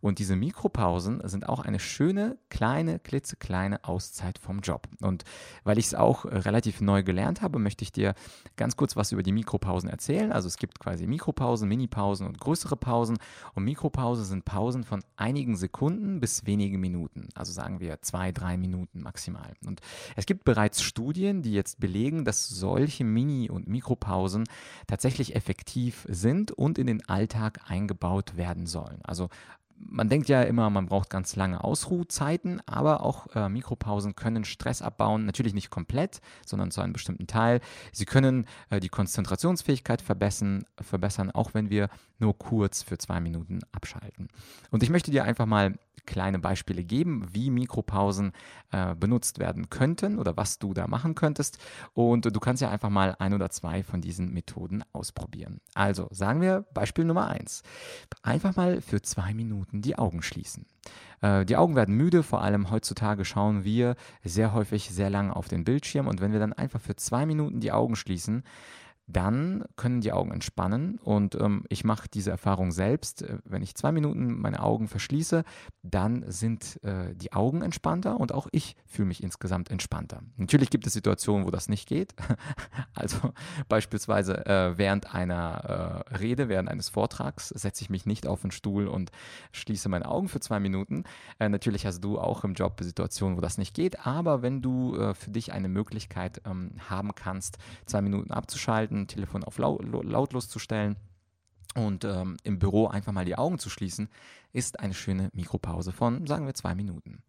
Und 0.00 0.18
diese 0.18 0.36
Mikropausen 0.36 1.20
sind 1.26 1.48
auch 1.48 1.60
eine 1.60 1.80
schöne, 1.80 2.38
kleine, 2.48 2.98
klitzekleine 2.98 3.84
Auszeit 3.84 4.38
vom 4.38 4.60
Job. 4.60 4.88
Und 5.00 5.24
weil 5.64 5.78
ich 5.78 5.86
es 5.86 5.94
auch 5.94 6.24
relativ 6.24 6.80
neu 6.80 7.02
gelernt 7.02 7.42
habe, 7.42 7.58
möchte 7.58 7.82
ich 7.82 7.92
dir 7.92 8.14
ganz 8.56 8.76
kurz 8.76 8.96
was 8.96 9.12
über 9.12 9.22
die 9.22 9.32
Mikropausen 9.32 9.90
erzählen. 9.90 10.32
Also 10.32 10.48
es 10.48 10.56
gibt 10.56 10.80
quasi 10.80 11.06
Mikropausen, 11.06 11.68
Minipausen 11.68 12.26
und 12.26 12.40
größere 12.40 12.76
Pausen. 12.76 13.18
Und 13.54 13.64
Mikropausen 13.64 14.24
sind 14.24 14.44
Pausen 14.44 14.84
von 14.84 15.02
einigen 15.16 15.56
Sekunden 15.56 16.20
bis 16.20 16.37
bis 16.38 16.46
wenige 16.46 16.78
Minuten. 16.78 17.28
Also 17.34 17.52
sagen 17.52 17.80
wir 17.80 18.00
zwei, 18.02 18.32
drei 18.32 18.56
Minuten 18.56 19.02
maximal. 19.02 19.54
Und 19.66 19.80
es 20.16 20.26
gibt 20.26 20.44
bereits 20.44 20.82
Studien, 20.82 21.42
die 21.42 21.52
jetzt 21.52 21.80
belegen, 21.80 22.24
dass 22.24 22.48
solche 22.48 23.04
Mini- 23.04 23.50
und 23.50 23.68
Mikropausen 23.68 24.44
tatsächlich 24.86 25.34
effektiv 25.34 26.06
sind 26.08 26.52
und 26.52 26.78
in 26.78 26.86
den 26.86 27.08
Alltag 27.08 27.60
eingebaut 27.68 28.36
werden 28.36 28.66
sollen. 28.66 29.00
Also 29.02 29.28
man 29.80 30.08
denkt 30.08 30.28
ja 30.28 30.42
immer, 30.42 30.70
man 30.70 30.86
braucht 30.86 31.08
ganz 31.08 31.36
lange 31.36 31.62
Ausruhzeiten, 31.62 32.60
aber 32.66 33.02
auch 33.04 33.28
äh, 33.36 33.48
Mikropausen 33.48 34.16
können 34.16 34.44
Stress 34.44 34.82
abbauen. 34.82 35.24
Natürlich 35.24 35.54
nicht 35.54 35.70
komplett, 35.70 36.20
sondern 36.44 36.72
zu 36.72 36.80
einem 36.80 36.92
bestimmten 36.92 37.28
Teil. 37.28 37.60
Sie 37.92 38.04
können 38.04 38.46
äh, 38.70 38.80
die 38.80 38.88
Konzentrationsfähigkeit 38.88 40.02
verbessern, 40.02 40.64
verbessern, 40.80 41.30
auch 41.30 41.54
wenn 41.54 41.70
wir 41.70 41.90
nur 42.18 42.36
kurz 42.36 42.82
für 42.82 42.98
zwei 42.98 43.20
Minuten 43.20 43.60
abschalten. 43.70 44.28
Und 44.70 44.82
ich 44.82 44.90
möchte 44.90 45.12
dir 45.12 45.22
einfach 45.22 45.46
mal 45.46 45.78
kleine 46.08 46.38
Beispiele 46.38 46.82
geben, 46.84 47.28
wie 47.32 47.50
Mikropausen 47.50 48.32
äh, 48.72 48.94
benutzt 48.94 49.38
werden 49.38 49.68
könnten 49.68 50.18
oder 50.18 50.38
was 50.38 50.58
du 50.58 50.72
da 50.72 50.86
machen 50.88 51.14
könntest. 51.14 51.58
Und 51.92 52.24
du 52.24 52.40
kannst 52.40 52.62
ja 52.62 52.70
einfach 52.70 52.88
mal 52.88 53.14
ein 53.18 53.34
oder 53.34 53.50
zwei 53.50 53.82
von 53.82 54.00
diesen 54.00 54.32
Methoden 54.32 54.82
ausprobieren. 54.94 55.60
Also 55.74 56.08
sagen 56.10 56.40
wir 56.40 56.64
Beispiel 56.72 57.04
Nummer 57.04 57.28
eins. 57.28 57.62
Einfach 58.22 58.56
mal 58.56 58.80
für 58.80 59.02
zwei 59.02 59.34
Minuten 59.34 59.82
die 59.82 59.98
Augen 59.98 60.22
schließen. 60.22 60.64
Äh, 61.20 61.44
die 61.44 61.56
Augen 61.56 61.76
werden 61.76 61.94
müde, 61.94 62.22
vor 62.22 62.42
allem 62.42 62.70
heutzutage 62.70 63.26
schauen 63.26 63.64
wir 63.64 63.94
sehr 64.24 64.54
häufig 64.54 64.88
sehr 64.88 65.10
lange 65.10 65.36
auf 65.36 65.48
den 65.48 65.64
Bildschirm 65.64 66.06
und 66.06 66.22
wenn 66.22 66.32
wir 66.32 66.40
dann 66.40 66.54
einfach 66.54 66.80
für 66.80 66.96
zwei 66.96 67.26
Minuten 67.26 67.60
die 67.60 67.72
Augen 67.72 67.96
schließen, 67.96 68.44
dann 69.08 69.64
können 69.76 70.02
die 70.02 70.12
Augen 70.12 70.30
entspannen 70.30 70.98
und 71.02 71.34
ähm, 71.34 71.64
ich 71.70 71.82
mache 71.82 72.08
diese 72.12 72.30
Erfahrung 72.30 72.70
selbst. 72.70 73.22
Äh, 73.22 73.38
wenn 73.44 73.62
ich 73.62 73.74
zwei 73.74 73.90
Minuten 73.90 74.38
meine 74.38 74.62
Augen 74.62 74.86
verschließe, 74.86 75.44
dann 75.82 76.24
sind 76.28 76.78
äh, 76.84 77.14
die 77.14 77.32
Augen 77.32 77.62
entspannter 77.62 78.20
und 78.20 78.32
auch 78.32 78.48
ich 78.52 78.76
fühle 78.86 79.08
mich 79.08 79.22
insgesamt 79.22 79.70
entspannter. 79.70 80.22
Natürlich 80.36 80.68
gibt 80.68 80.86
es 80.86 80.92
Situationen, 80.92 81.46
wo 81.46 81.50
das 81.50 81.70
nicht 81.70 81.88
geht. 81.88 82.14
also 82.94 83.32
beispielsweise 83.68 84.44
äh, 84.44 84.76
während 84.76 85.14
einer 85.14 86.04
äh, 86.10 86.16
Rede, 86.16 86.50
während 86.50 86.68
eines 86.68 86.90
Vortrags 86.90 87.48
setze 87.48 87.82
ich 87.82 87.90
mich 87.90 88.04
nicht 88.04 88.26
auf 88.26 88.42
den 88.42 88.50
Stuhl 88.50 88.88
und 88.88 89.10
schließe 89.52 89.88
meine 89.88 90.06
Augen 90.06 90.28
für 90.28 90.40
zwei 90.40 90.60
Minuten. 90.60 91.04
Äh, 91.38 91.48
natürlich 91.48 91.86
hast 91.86 92.02
du 92.04 92.18
auch 92.18 92.44
im 92.44 92.52
Job 92.52 92.78
Situationen, 92.82 93.38
wo 93.38 93.40
das 93.40 93.56
nicht 93.56 93.74
geht, 93.74 94.06
aber 94.06 94.42
wenn 94.42 94.60
du 94.60 94.96
äh, 94.96 95.14
für 95.14 95.30
dich 95.30 95.52
eine 95.52 95.68
Möglichkeit 95.68 96.42
ähm, 96.44 96.72
haben 96.90 97.14
kannst, 97.14 97.56
zwei 97.86 98.02
Minuten 98.02 98.32
abzuschalten, 98.32 98.97
ein 99.02 99.08
Telefon 99.08 99.44
auf 99.44 99.58
lautlos 99.58 100.48
zu 100.48 100.58
stellen 100.58 100.96
und 101.74 102.04
ähm, 102.04 102.36
im 102.42 102.58
Büro 102.58 102.86
einfach 102.86 103.12
mal 103.12 103.24
die 103.24 103.36
Augen 103.36 103.58
zu 103.58 103.70
schließen, 103.70 104.08
ist 104.58 104.80
eine 104.80 104.92
schöne 104.92 105.30
Mikropause 105.32 105.92
von, 105.92 106.26
sagen 106.26 106.44
wir, 106.44 106.52
zwei 106.52 106.74
Minuten. 106.74 107.22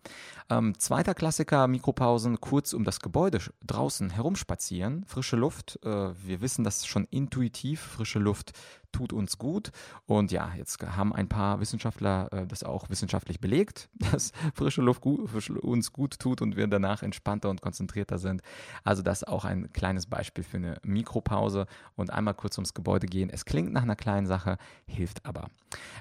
Ähm, 0.49 0.73
zweiter 0.79 1.13
Klassiker, 1.13 1.67
Mikropausen, 1.67 2.41
kurz 2.41 2.73
um 2.73 2.83
das 2.83 3.01
Gebäude 3.01 3.39
draußen 3.63 4.09
herumspazieren, 4.09 5.05
frische 5.05 5.35
Luft. 5.35 5.79
Äh, 5.85 6.11
wir 6.25 6.41
wissen 6.41 6.63
das 6.63 6.87
schon 6.87 7.05
intuitiv, 7.05 7.81
frische 7.81 8.17
Luft 8.17 8.53
tut 8.91 9.13
uns 9.13 9.37
gut. 9.37 9.71
Und 10.07 10.31
ja, 10.31 10.51
jetzt 10.57 10.81
haben 10.81 11.13
ein 11.13 11.29
paar 11.29 11.59
Wissenschaftler 11.59 12.33
äh, 12.33 12.47
das 12.47 12.63
auch 12.63 12.89
wissenschaftlich 12.89 13.39
belegt, 13.39 13.89
dass 14.11 14.31
frische 14.55 14.81
Luft 14.81 15.01
gut, 15.01 15.31
uns 15.61 15.93
gut 15.93 16.17
tut 16.17 16.41
und 16.41 16.55
wir 16.55 16.65
danach 16.65 17.03
entspannter 17.03 17.51
und 17.51 17.61
konzentrierter 17.61 18.17
sind. 18.17 18.41
Also 18.83 19.03
das 19.03 19.23
auch 19.23 19.45
ein 19.45 19.71
kleines 19.71 20.07
Beispiel 20.07 20.43
für 20.43 20.57
eine 20.57 20.77
Mikropause 20.81 21.67
und 21.95 22.11
einmal 22.11 22.33
kurz 22.33 22.57
ums 22.57 22.73
Gebäude 22.73 23.05
gehen. 23.05 23.29
Es 23.29 23.45
klingt 23.45 23.71
nach 23.71 23.83
einer 23.83 23.95
kleinen 23.95 24.25
Sache, 24.25 24.57
hilft 24.87 25.25
aber. 25.27 25.49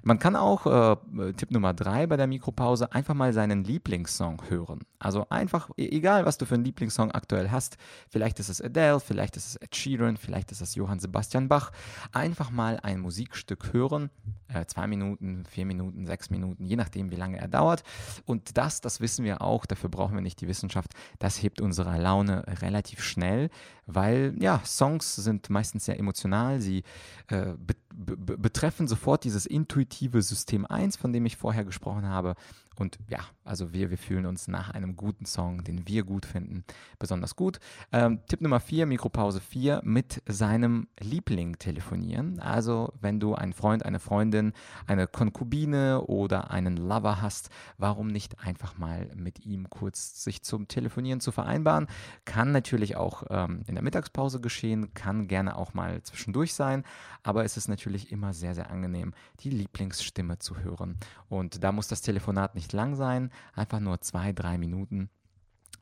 Man 0.02 0.18
kann 0.18 0.36
auch, 0.36 0.66
äh, 0.66 1.32
Tipp 1.34 1.50
Nummer 1.50 1.74
drei 1.74 2.06
bei 2.06 2.16
der 2.16 2.26
Mikropause, 2.26 2.92
einfach 2.92 3.14
mal 3.14 3.32
seinen 3.32 3.64
Lieblingssong 3.64 4.42
hören. 4.48 4.80
Also 4.98 5.26
einfach, 5.28 5.70
e-, 5.76 5.88
egal 5.88 6.24
was 6.24 6.38
du 6.38 6.46
für 6.46 6.54
einen 6.54 6.64
Lieblingssong 6.64 7.12
aktuell 7.12 7.50
hast, 7.50 7.76
vielleicht 8.08 8.40
ist 8.40 8.48
es 8.48 8.62
Adele, 8.62 9.00
vielleicht 9.00 9.36
ist 9.36 9.46
es 9.48 9.56
Ed 9.56 9.74
Sheeran, 9.74 10.16
vielleicht 10.16 10.52
ist 10.52 10.60
es 10.60 10.74
Johann 10.74 10.98
Sebastian 10.98 11.48
Bach, 11.48 11.72
einfach 12.12 12.50
mal 12.50 12.78
ein 12.82 13.00
Musikstück 13.00 13.72
hören, 13.72 14.10
äh, 14.48 14.64
zwei 14.66 14.86
Minuten, 14.86 15.44
vier 15.44 15.66
Minuten, 15.66 16.06
sechs 16.06 16.30
Minuten, 16.30 16.64
je 16.64 16.76
nachdem, 16.76 17.10
wie 17.10 17.16
lange 17.16 17.38
er 17.38 17.48
dauert. 17.48 17.82
Und 18.24 18.56
das, 18.56 18.80
das 18.80 19.00
wissen 19.00 19.24
wir 19.24 19.42
auch, 19.42 19.66
dafür 19.66 19.90
brauchen 19.90 20.14
wir 20.14 20.22
nicht 20.22 20.40
die 20.40 20.48
Wissenschaft, 20.48 20.94
das 21.18 21.42
hebt 21.42 21.60
unsere 21.60 21.98
Laune 21.98 22.44
relativ 22.62 23.02
schnell, 23.02 23.50
weil 23.88 24.34
ja, 24.38 24.60
Songs 24.64 25.16
sind 25.16 25.50
meistens 25.50 25.86
sehr 25.86 25.98
emotional, 25.98 26.60
sie 26.60 26.84
äh, 27.28 27.54
be 27.58 27.74
be 27.90 28.38
betreffen 28.38 28.86
sofort 28.86 29.24
dieses 29.24 29.44
intuitive 29.44 30.22
System 30.22 30.66
1, 30.66 30.96
von 30.96 31.12
dem 31.12 31.26
ich 31.26 31.36
vorher 31.36 31.64
gesprochen 31.64 32.06
habe. 32.06 32.34
Und 32.78 32.98
ja, 33.08 33.20
also 33.44 33.72
wir, 33.72 33.90
wir 33.90 33.98
fühlen 33.98 34.26
uns 34.26 34.46
nach 34.46 34.70
einem 34.70 34.96
guten 34.96 35.24
Song, 35.24 35.64
den 35.64 35.88
wir 35.88 36.04
gut 36.04 36.26
finden, 36.26 36.64
besonders 36.98 37.34
gut. 37.34 37.58
Ähm, 37.92 38.20
Tipp 38.28 38.40
Nummer 38.40 38.60
4, 38.60 38.86
Mikropause 38.86 39.40
4, 39.40 39.80
mit 39.84 40.22
seinem 40.26 40.86
Liebling 41.00 41.58
telefonieren. 41.58 42.38
Also 42.40 42.92
wenn 43.00 43.18
du 43.18 43.34
einen 43.34 43.52
Freund, 43.52 43.84
eine 43.84 43.98
Freundin, 43.98 44.52
eine 44.86 45.06
Konkubine 45.06 46.02
oder 46.02 46.50
einen 46.50 46.76
Lover 46.76 47.20
hast, 47.20 47.50
warum 47.78 48.08
nicht 48.08 48.38
einfach 48.40 48.78
mal 48.78 49.10
mit 49.16 49.44
ihm 49.44 49.68
kurz 49.70 50.22
sich 50.22 50.42
zum 50.42 50.68
Telefonieren 50.68 51.20
zu 51.20 51.32
vereinbaren? 51.32 51.88
Kann 52.24 52.52
natürlich 52.52 52.96
auch 52.96 53.24
ähm, 53.30 53.62
in 53.66 53.74
der 53.74 53.82
Mittagspause 53.82 54.40
geschehen, 54.40 54.94
kann 54.94 55.26
gerne 55.26 55.56
auch 55.56 55.74
mal 55.74 56.02
zwischendurch 56.02 56.54
sein, 56.54 56.84
aber 57.22 57.44
es 57.44 57.56
ist 57.56 57.68
natürlich 57.68 58.12
immer 58.12 58.32
sehr, 58.32 58.54
sehr 58.54 58.70
angenehm, 58.70 59.14
die 59.40 59.50
Lieblingsstimme 59.50 60.38
zu 60.38 60.58
hören. 60.58 60.96
Und 61.28 61.64
da 61.64 61.72
muss 61.72 61.88
das 61.88 62.02
Telefonat 62.02 62.54
nicht 62.54 62.67
nicht 62.68 62.74
lang 62.74 62.96
sein, 62.96 63.30
einfach 63.54 63.80
nur 63.80 64.02
zwei, 64.02 64.32
drei 64.34 64.58
Minuten. 64.58 65.08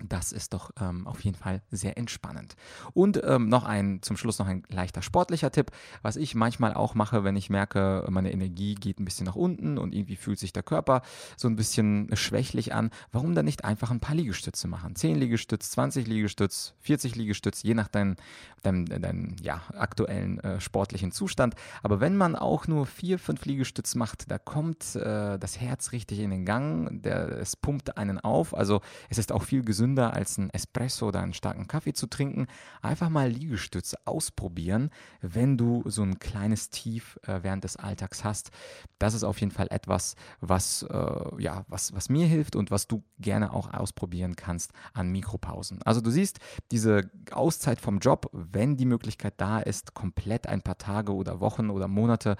Das 0.04 0.32
ist 0.32 0.52
doch 0.52 0.70
ähm, 0.78 1.06
auf 1.06 1.24
jeden 1.24 1.36
Fall 1.36 1.62
sehr 1.70 1.96
entspannend. 1.96 2.54
Und 2.92 3.22
ähm, 3.24 3.48
noch 3.48 3.64
ein, 3.64 4.02
zum 4.02 4.18
Schluss 4.18 4.38
noch 4.38 4.46
ein 4.46 4.62
leichter 4.68 5.00
sportlicher 5.00 5.50
Tipp, 5.50 5.70
was 6.02 6.16
ich 6.16 6.34
manchmal 6.34 6.74
auch 6.74 6.94
mache, 6.94 7.24
wenn 7.24 7.34
ich 7.34 7.48
merke, 7.48 8.04
meine 8.10 8.30
Energie 8.30 8.74
geht 8.74 9.00
ein 9.00 9.06
bisschen 9.06 9.24
nach 9.24 9.36
unten 9.36 9.78
und 9.78 9.94
irgendwie 9.94 10.16
fühlt 10.16 10.38
sich 10.38 10.52
der 10.52 10.62
Körper 10.62 11.00
so 11.38 11.48
ein 11.48 11.56
bisschen 11.56 12.14
schwächlich 12.14 12.74
an. 12.74 12.90
Warum 13.10 13.34
dann 13.34 13.46
nicht 13.46 13.64
einfach 13.64 13.90
ein 13.90 14.00
paar 14.00 14.14
Liegestütze 14.14 14.68
machen? 14.68 14.96
10 14.96 15.16
Liegestütze, 15.16 15.70
20 15.70 16.06
Liegestütze, 16.06 16.74
40 16.80 17.16
Liegestütze, 17.16 17.66
je 17.66 17.72
nach 17.72 17.88
deinem, 17.88 18.16
deinem, 18.62 18.84
deinem 18.84 19.36
ja, 19.40 19.62
aktuellen 19.74 20.40
äh, 20.40 20.60
sportlichen 20.60 21.10
Zustand. 21.10 21.54
Aber 21.82 22.00
wenn 22.00 22.16
man 22.16 22.36
auch 22.36 22.66
nur 22.66 22.84
4, 22.84 23.18
5 23.18 23.46
Liegestütze 23.46 23.96
macht, 23.96 24.30
da 24.30 24.36
kommt 24.38 24.94
äh, 24.94 25.38
das 25.38 25.58
Herz 25.58 25.92
richtig 25.92 26.18
in 26.18 26.30
den 26.30 26.44
Gang, 26.44 27.02
der, 27.02 27.38
es 27.38 27.56
pumpt 27.56 27.96
einen 27.96 28.20
auf. 28.20 28.54
Also 28.54 28.82
es 29.08 29.16
ist 29.16 29.32
auch 29.32 29.42
viel 29.42 29.64
gesünder 29.64 29.85
gesünder 29.86 30.14
als 30.14 30.36
ein 30.36 30.50
Espresso 30.50 31.08
oder 31.08 31.20
einen 31.20 31.32
starken 31.32 31.68
Kaffee 31.68 31.92
zu 31.92 32.08
trinken. 32.08 32.48
Einfach 32.82 33.08
mal 33.08 33.28
Liegestütze 33.30 33.96
ausprobieren, 34.04 34.90
wenn 35.20 35.56
du 35.56 35.84
so 35.86 36.02
ein 36.02 36.18
kleines 36.18 36.70
Tief 36.70 37.18
äh, 37.22 37.40
während 37.42 37.62
des 37.62 37.76
Alltags 37.76 38.24
hast. 38.24 38.50
Das 38.98 39.14
ist 39.14 39.22
auf 39.22 39.38
jeden 39.40 39.52
Fall 39.52 39.68
etwas, 39.70 40.16
was, 40.40 40.82
äh, 40.82 41.42
ja, 41.42 41.64
was, 41.68 41.94
was 41.94 42.08
mir 42.08 42.26
hilft 42.26 42.56
und 42.56 42.72
was 42.72 42.88
du 42.88 43.04
gerne 43.20 43.52
auch 43.52 43.72
ausprobieren 43.72 44.34
kannst 44.34 44.72
an 44.92 45.12
Mikropausen. 45.12 45.80
Also 45.84 46.00
du 46.00 46.10
siehst, 46.10 46.40
diese 46.72 47.08
Auszeit 47.30 47.80
vom 47.80 48.00
Job, 48.00 48.28
wenn 48.32 48.76
die 48.76 48.86
Möglichkeit 48.86 49.34
da 49.36 49.60
ist, 49.60 49.94
komplett 49.94 50.48
ein 50.48 50.62
paar 50.62 50.78
Tage 50.78 51.14
oder 51.14 51.38
Wochen 51.40 51.70
oder 51.70 51.86
Monate 51.86 52.36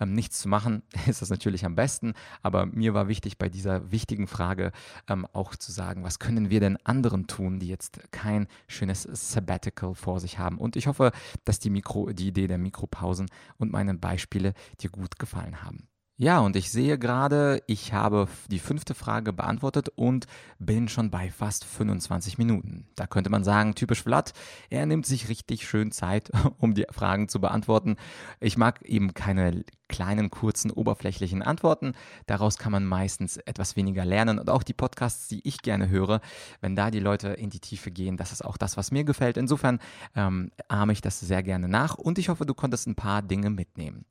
ähm, 0.00 0.14
nichts 0.14 0.40
zu 0.40 0.48
machen, 0.48 0.82
ist 1.06 1.22
das 1.22 1.30
natürlich 1.30 1.64
am 1.64 1.76
besten. 1.76 2.14
Aber 2.42 2.66
mir 2.66 2.92
war 2.92 3.06
wichtig 3.06 3.38
bei 3.38 3.48
dieser 3.48 3.92
wichtigen 3.92 4.26
Frage 4.26 4.72
ähm, 5.08 5.26
auch 5.32 5.54
zu 5.54 5.70
sagen, 5.70 6.02
was 6.02 6.18
können 6.18 6.50
wir 6.50 6.60
denn 6.60 6.76
anderen 6.88 7.26
tun, 7.26 7.60
die 7.60 7.68
jetzt 7.68 8.00
kein 8.10 8.48
schönes 8.66 9.02
Sabbatical 9.02 9.94
vor 9.94 10.20
sich 10.20 10.38
haben. 10.38 10.58
Und 10.58 10.76
ich 10.76 10.86
hoffe, 10.86 11.12
dass 11.44 11.58
die, 11.58 11.70
Mikro, 11.70 12.10
die 12.12 12.28
Idee 12.28 12.46
der 12.46 12.58
Mikropausen 12.58 13.28
und 13.58 13.72
meine 13.72 13.94
Beispiele 13.94 14.54
dir 14.80 14.90
gut 14.90 15.18
gefallen 15.18 15.62
haben. 15.62 15.88
Ja, 16.20 16.40
und 16.40 16.56
ich 16.56 16.72
sehe 16.72 16.98
gerade, 16.98 17.62
ich 17.68 17.92
habe 17.92 18.26
die 18.48 18.58
fünfte 18.58 18.94
Frage 18.94 19.32
beantwortet 19.32 19.88
und 19.94 20.26
bin 20.58 20.88
schon 20.88 21.12
bei 21.12 21.30
fast 21.30 21.64
25 21.64 22.38
Minuten. 22.38 22.88
Da 22.96 23.06
könnte 23.06 23.30
man 23.30 23.44
sagen, 23.44 23.76
typisch 23.76 24.02
Vlad, 24.02 24.32
er 24.68 24.84
nimmt 24.84 25.06
sich 25.06 25.28
richtig 25.28 25.68
schön 25.68 25.92
Zeit, 25.92 26.32
um 26.58 26.74
die 26.74 26.86
Fragen 26.90 27.28
zu 27.28 27.40
beantworten. 27.40 27.94
Ich 28.40 28.58
mag 28.58 28.82
eben 28.82 29.14
keine 29.14 29.64
kleinen, 29.86 30.28
kurzen, 30.30 30.72
oberflächlichen 30.72 31.40
Antworten. 31.40 31.92
Daraus 32.26 32.58
kann 32.58 32.72
man 32.72 32.84
meistens 32.84 33.36
etwas 33.36 33.76
weniger 33.76 34.04
lernen. 34.04 34.40
Und 34.40 34.50
auch 34.50 34.64
die 34.64 34.74
Podcasts, 34.74 35.28
die 35.28 35.46
ich 35.46 35.62
gerne 35.62 35.88
höre, 35.88 36.20
wenn 36.60 36.74
da 36.74 36.90
die 36.90 36.98
Leute 36.98 37.28
in 37.28 37.50
die 37.50 37.60
Tiefe 37.60 37.92
gehen, 37.92 38.16
das 38.16 38.32
ist 38.32 38.44
auch 38.44 38.56
das, 38.56 38.76
was 38.76 38.90
mir 38.90 39.04
gefällt. 39.04 39.36
Insofern 39.36 39.78
ähm, 40.16 40.50
ahme 40.66 40.92
ich 40.92 41.00
das 41.00 41.20
sehr 41.20 41.44
gerne 41.44 41.68
nach 41.68 41.94
und 41.94 42.18
ich 42.18 42.28
hoffe, 42.28 42.44
du 42.44 42.54
konntest 42.54 42.88
ein 42.88 42.96
paar 42.96 43.22
Dinge 43.22 43.50
mitnehmen. 43.50 44.04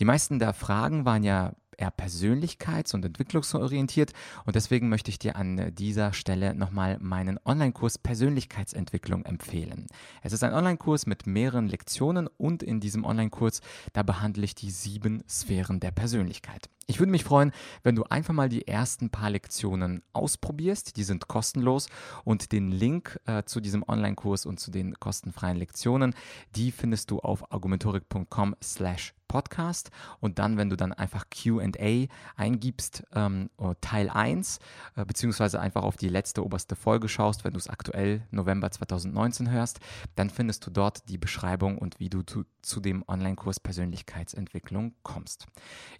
Die 0.00 0.04
meisten 0.06 0.38
der 0.38 0.54
Fragen 0.54 1.04
waren 1.04 1.22
ja 1.22 1.49
eher 1.80 1.92
persönlichkeits- 1.92 2.94
und 2.94 3.04
entwicklungsorientiert 3.04 4.12
und 4.44 4.54
deswegen 4.54 4.88
möchte 4.88 5.10
ich 5.10 5.18
dir 5.18 5.36
an 5.36 5.74
dieser 5.74 6.12
Stelle 6.12 6.54
nochmal 6.54 6.98
meinen 7.00 7.38
Online-Kurs 7.44 7.98
Persönlichkeitsentwicklung 7.98 9.24
empfehlen. 9.24 9.86
Es 10.22 10.32
ist 10.32 10.44
ein 10.44 10.54
Online-Kurs 10.54 11.06
mit 11.06 11.26
mehreren 11.26 11.68
Lektionen 11.68 12.28
und 12.36 12.62
in 12.62 12.80
diesem 12.80 13.04
Online-Kurs, 13.04 13.60
da 13.92 14.02
behandle 14.02 14.44
ich 14.44 14.54
die 14.54 14.70
sieben 14.70 15.22
Sphären 15.28 15.80
der 15.80 15.90
Persönlichkeit. 15.90 16.68
Ich 16.90 16.98
würde 16.98 17.12
mich 17.12 17.22
freuen, 17.22 17.52
wenn 17.84 17.94
du 17.94 18.02
einfach 18.02 18.34
mal 18.34 18.48
die 18.48 18.66
ersten 18.66 19.10
paar 19.10 19.30
Lektionen 19.30 20.02
ausprobierst. 20.12 20.96
Die 20.96 21.04
sind 21.04 21.28
kostenlos 21.28 21.88
und 22.24 22.50
den 22.50 22.72
Link 22.72 23.20
äh, 23.26 23.44
zu 23.44 23.60
diesem 23.60 23.84
Online-Kurs 23.86 24.44
und 24.44 24.58
zu 24.58 24.72
den 24.72 24.98
kostenfreien 24.98 25.56
Lektionen, 25.56 26.16
die 26.56 26.72
findest 26.72 27.12
du 27.12 27.20
auf 27.20 27.52
argumentorik.com 27.52 28.56
slash 28.60 29.14
Podcast 29.30 29.92
und 30.18 30.40
dann, 30.40 30.56
wenn 30.56 30.70
du 30.70 30.76
dann 30.76 30.92
einfach 30.92 31.26
QA 31.30 32.08
eingibst, 32.36 33.04
ähm, 33.14 33.48
oh, 33.58 33.74
Teil 33.80 34.10
1, 34.10 34.58
äh, 34.96 35.04
beziehungsweise 35.04 35.60
einfach 35.60 35.84
auf 35.84 35.96
die 35.96 36.08
letzte 36.08 36.44
oberste 36.44 36.74
Folge 36.74 37.08
schaust, 37.08 37.44
wenn 37.44 37.52
du 37.52 37.58
es 37.58 37.68
aktuell 37.68 38.22
November 38.32 38.72
2019 38.72 39.48
hörst, 39.52 39.78
dann 40.16 40.30
findest 40.30 40.66
du 40.66 40.72
dort 40.72 41.08
die 41.08 41.16
Beschreibung 41.16 41.78
und 41.78 42.00
wie 42.00 42.10
du 42.10 42.22
zu, 42.22 42.44
zu 42.60 42.80
dem 42.80 43.04
Online-Kurs 43.06 43.60
Persönlichkeitsentwicklung 43.60 44.94
kommst. 45.04 45.46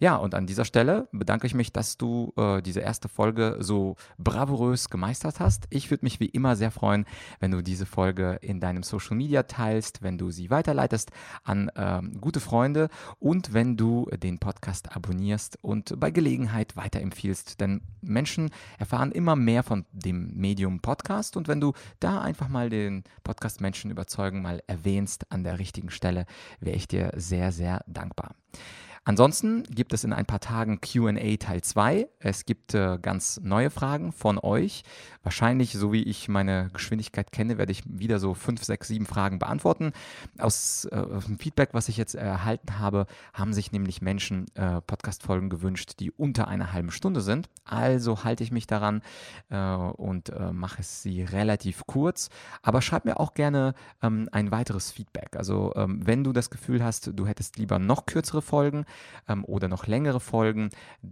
Ja, 0.01 0.17
und 0.17 0.35
an 0.35 0.49
dieser 0.49 0.65
Stelle 0.65 1.09
bedanke 1.13 1.47
ich 1.47 1.55
mich, 1.55 1.73
dass 1.73 1.99
du 1.99 2.33
äh, 2.37 2.61
diese 2.63 2.81
erste 2.81 3.09
Folge 3.09 3.59
so 3.61 3.95
bravourös 4.19 4.91
gemeistert 4.91 5.39
hast. 5.39 5.69
Ich 5.71 5.89
würde 5.93 6.05
mich 6.05 6.19
wie 6.19 6.27
immer 6.27 6.57
sehr 6.57 6.73
freuen, 6.73 7.07
wenn 7.39 7.53
du 7.53 7.63
diese 7.63 7.87
Folge 7.87 8.41
in 8.43 8.59
deinem 8.59 8.83
Social 8.83 9.17
Media 9.17 9.45
teilst, 9.45 10.03
wenn 10.03 10.19
du 10.19 10.33
sie 10.33 10.51
weiterleitest 10.51 11.13
an 11.45 11.71
ähm, 11.77 12.21
gute 12.21 12.41
Freunde 12.41 12.89
und 13.21 13.53
wenn 13.53 13.77
du 13.77 14.09
den 14.23 14.39
Podcast 14.39 14.97
abonnierst 14.97 15.59
und 15.63 15.99
bei 16.01 16.11
Gelegenheit 16.11 16.75
weiterempfiehlst. 16.77 17.61
Denn 17.61 17.83
Menschen 18.01 18.51
erfahren 18.79 19.13
immer 19.13 19.37
mehr 19.37 19.63
von 19.63 19.85
dem 19.93 20.35
Medium 20.35 20.81
Podcast 20.81 21.37
und 21.37 21.47
wenn 21.47 21.61
du 21.61 21.75
da 22.01 22.21
einfach 22.21 22.49
mal 22.49 22.71
den 22.71 23.05
Podcast 23.23 23.61
Menschen 23.61 23.91
überzeugen 23.91 24.43
mal 24.43 24.63
erwähnst 24.67 25.31
an 25.31 25.45
der 25.45 25.59
richtigen 25.59 25.91
Stelle, 25.91 26.27
wäre 26.61 26.77
ich 26.77 26.89
dir 26.89 27.13
sehr, 27.15 27.53
sehr 27.53 27.85
dankbar. 27.87 28.35
Ansonsten 29.11 29.65
gibt 29.65 29.93
es 29.93 30.05
in 30.05 30.13
ein 30.13 30.25
paar 30.25 30.39
Tagen 30.39 30.81
QA 30.81 31.37
Teil 31.37 31.63
2. 31.63 32.09
Es 32.21 32.45
gibt 32.45 32.75
äh, 32.75 32.97
ganz 33.03 33.41
neue 33.43 33.69
Fragen 33.69 34.13
von 34.13 34.39
euch. 34.39 34.85
Wahrscheinlich, 35.25 35.73
so 35.73 35.93
wie 35.93 36.05
ich 36.05 36.29
meine 36.29 36.71
Geschwindigkeit 36.73 37.33
kenne, 37.33 37.59
werde 37.59 37.73
ich 37.73 37.83
wieder 37.85 38.21
so 38.21 38.35
fünf, 38.35 38.63
sechs, 38.63 38.87
sieben 38.87 39.07
Fragen 39.07 39.41
beantworten. 39.41 39.93
Aus, 40.39 40.85
äh, 40.85 41.05
dem 41.27 41.41
Feedback, 41.41 41.71
was 41.73 41.89
ich 41.89 41.97
jetzt 41.97 42.15
erhalten 42.15 42.79
habe, 42.79 43.07
haben 43.35 43.53
sich 43.53 43.73
nämlich 43.73 44.01
Menschen 44.01 44.47
äh, 44.55 44.81
Podcast-Folgen 44.81 45.51
gewünscht, 45.51 45.95
die 45.99 46.13
unter 46.13 46.47
einer 46.47 46.73
halben 46.73 46.93
Stunde 46.93 47.21
sind. 47.21 47.49
Also 47.65 48.23
halte 48.23 48.45
ich 48.45 48.53
mich 48.53 48.69
daran 48.69 49.03
äh, 49.49 49.59
und 49.59 50.29
äh, 50.29 50.53
mache 50.53 50.83
es 50.83 51.03
sie 51.03 51.23
relativ 51.23 51.83
kurz. 51.85 52.31
Aber 52.63 52.81
schreib 52.81 53.07
mir 53.07 53.19
auch 53.19 53.35
gerne 53.35 53.75
ähm, 54.03 54.29
ein 54.31 54.53
weiteres 54.53 54.93
Feedback. 54.93 55.35
Also 55.37 55.73
ähm, 55.75 56.01
wenn 56.07 56.23
du 56.23 56.33
das 56.33 56.49
Gefühl 56.49 56.85
hast, 56.85 57.11
du 57.13 57.27
hättest 57.27 57.59
lieber 57.59 57.81
noch 57.81 58.07
kürzere 58.07 58.41
Folgen, 58.41 58.87
ähm, 59.29 59.45
oder 59.45 59.69
noch 59.69 59.87
längere 59.87 60.21
Folgen 60.21 60.71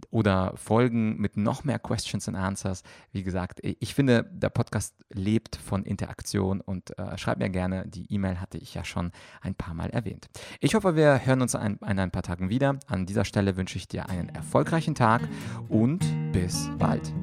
oder 0.09 0.53
Folgen 0.55 1.17
mit 1.17 1.37
noch 1.37 1.63
mehr 1.63 1.79
Questions 1.79 2.27
and 2.27 2.37
Answers. 2.37 2.83
Wie 3.11 3.23
gesagt, 3.23 3.59
ich 3.63 3.93
finde, 3.93 4.29
der 4.31 4.49
Podcast 4.49 4.95
lebt 5.09 5.55
von 5.55 5.83
Interaktion 5.83 6.61
und 6.61 6.97
äh, 6.97 7.17
schreib 7.17 7.39
mir 7.39 7.49
gerne. 7.49 7.87
Die 7.87 8.11
E-Mail 8.13 8.39
hatte 8.39 8.57
ich 8.57 8.73
ja 8.73 8.83
schon 8.83 9.11
ein 9.41 9.55
paar 9.55 9.73
Mal 9.73 9.89
erwähnt. 9.89 10.27
Ich 10.59 10.75
hoffe, 10.75 10.95
wir 10.95 11.25
hören 11.25 11.41
uns 11.41 11.53
in 11.53 11.79
ein 11.81 12.11
paar 12.11 12.23
Tagen 12.23 12.49
wieder. 12.49 12.79
An 12.87 13.05
dieser 13.05 13.25
Stelle 13.25 13.57
wünsche 13.57 13.77
ich 13.77 13.87
dir 13.87 14.09
einen 14.09 14.29
erfolgreichen 14.29 14.95
Tag 14.95 15.21
und 15.67 16.05
bis 16.31 16.69
bald. 16.77 17.13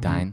Dein 0.00 0.32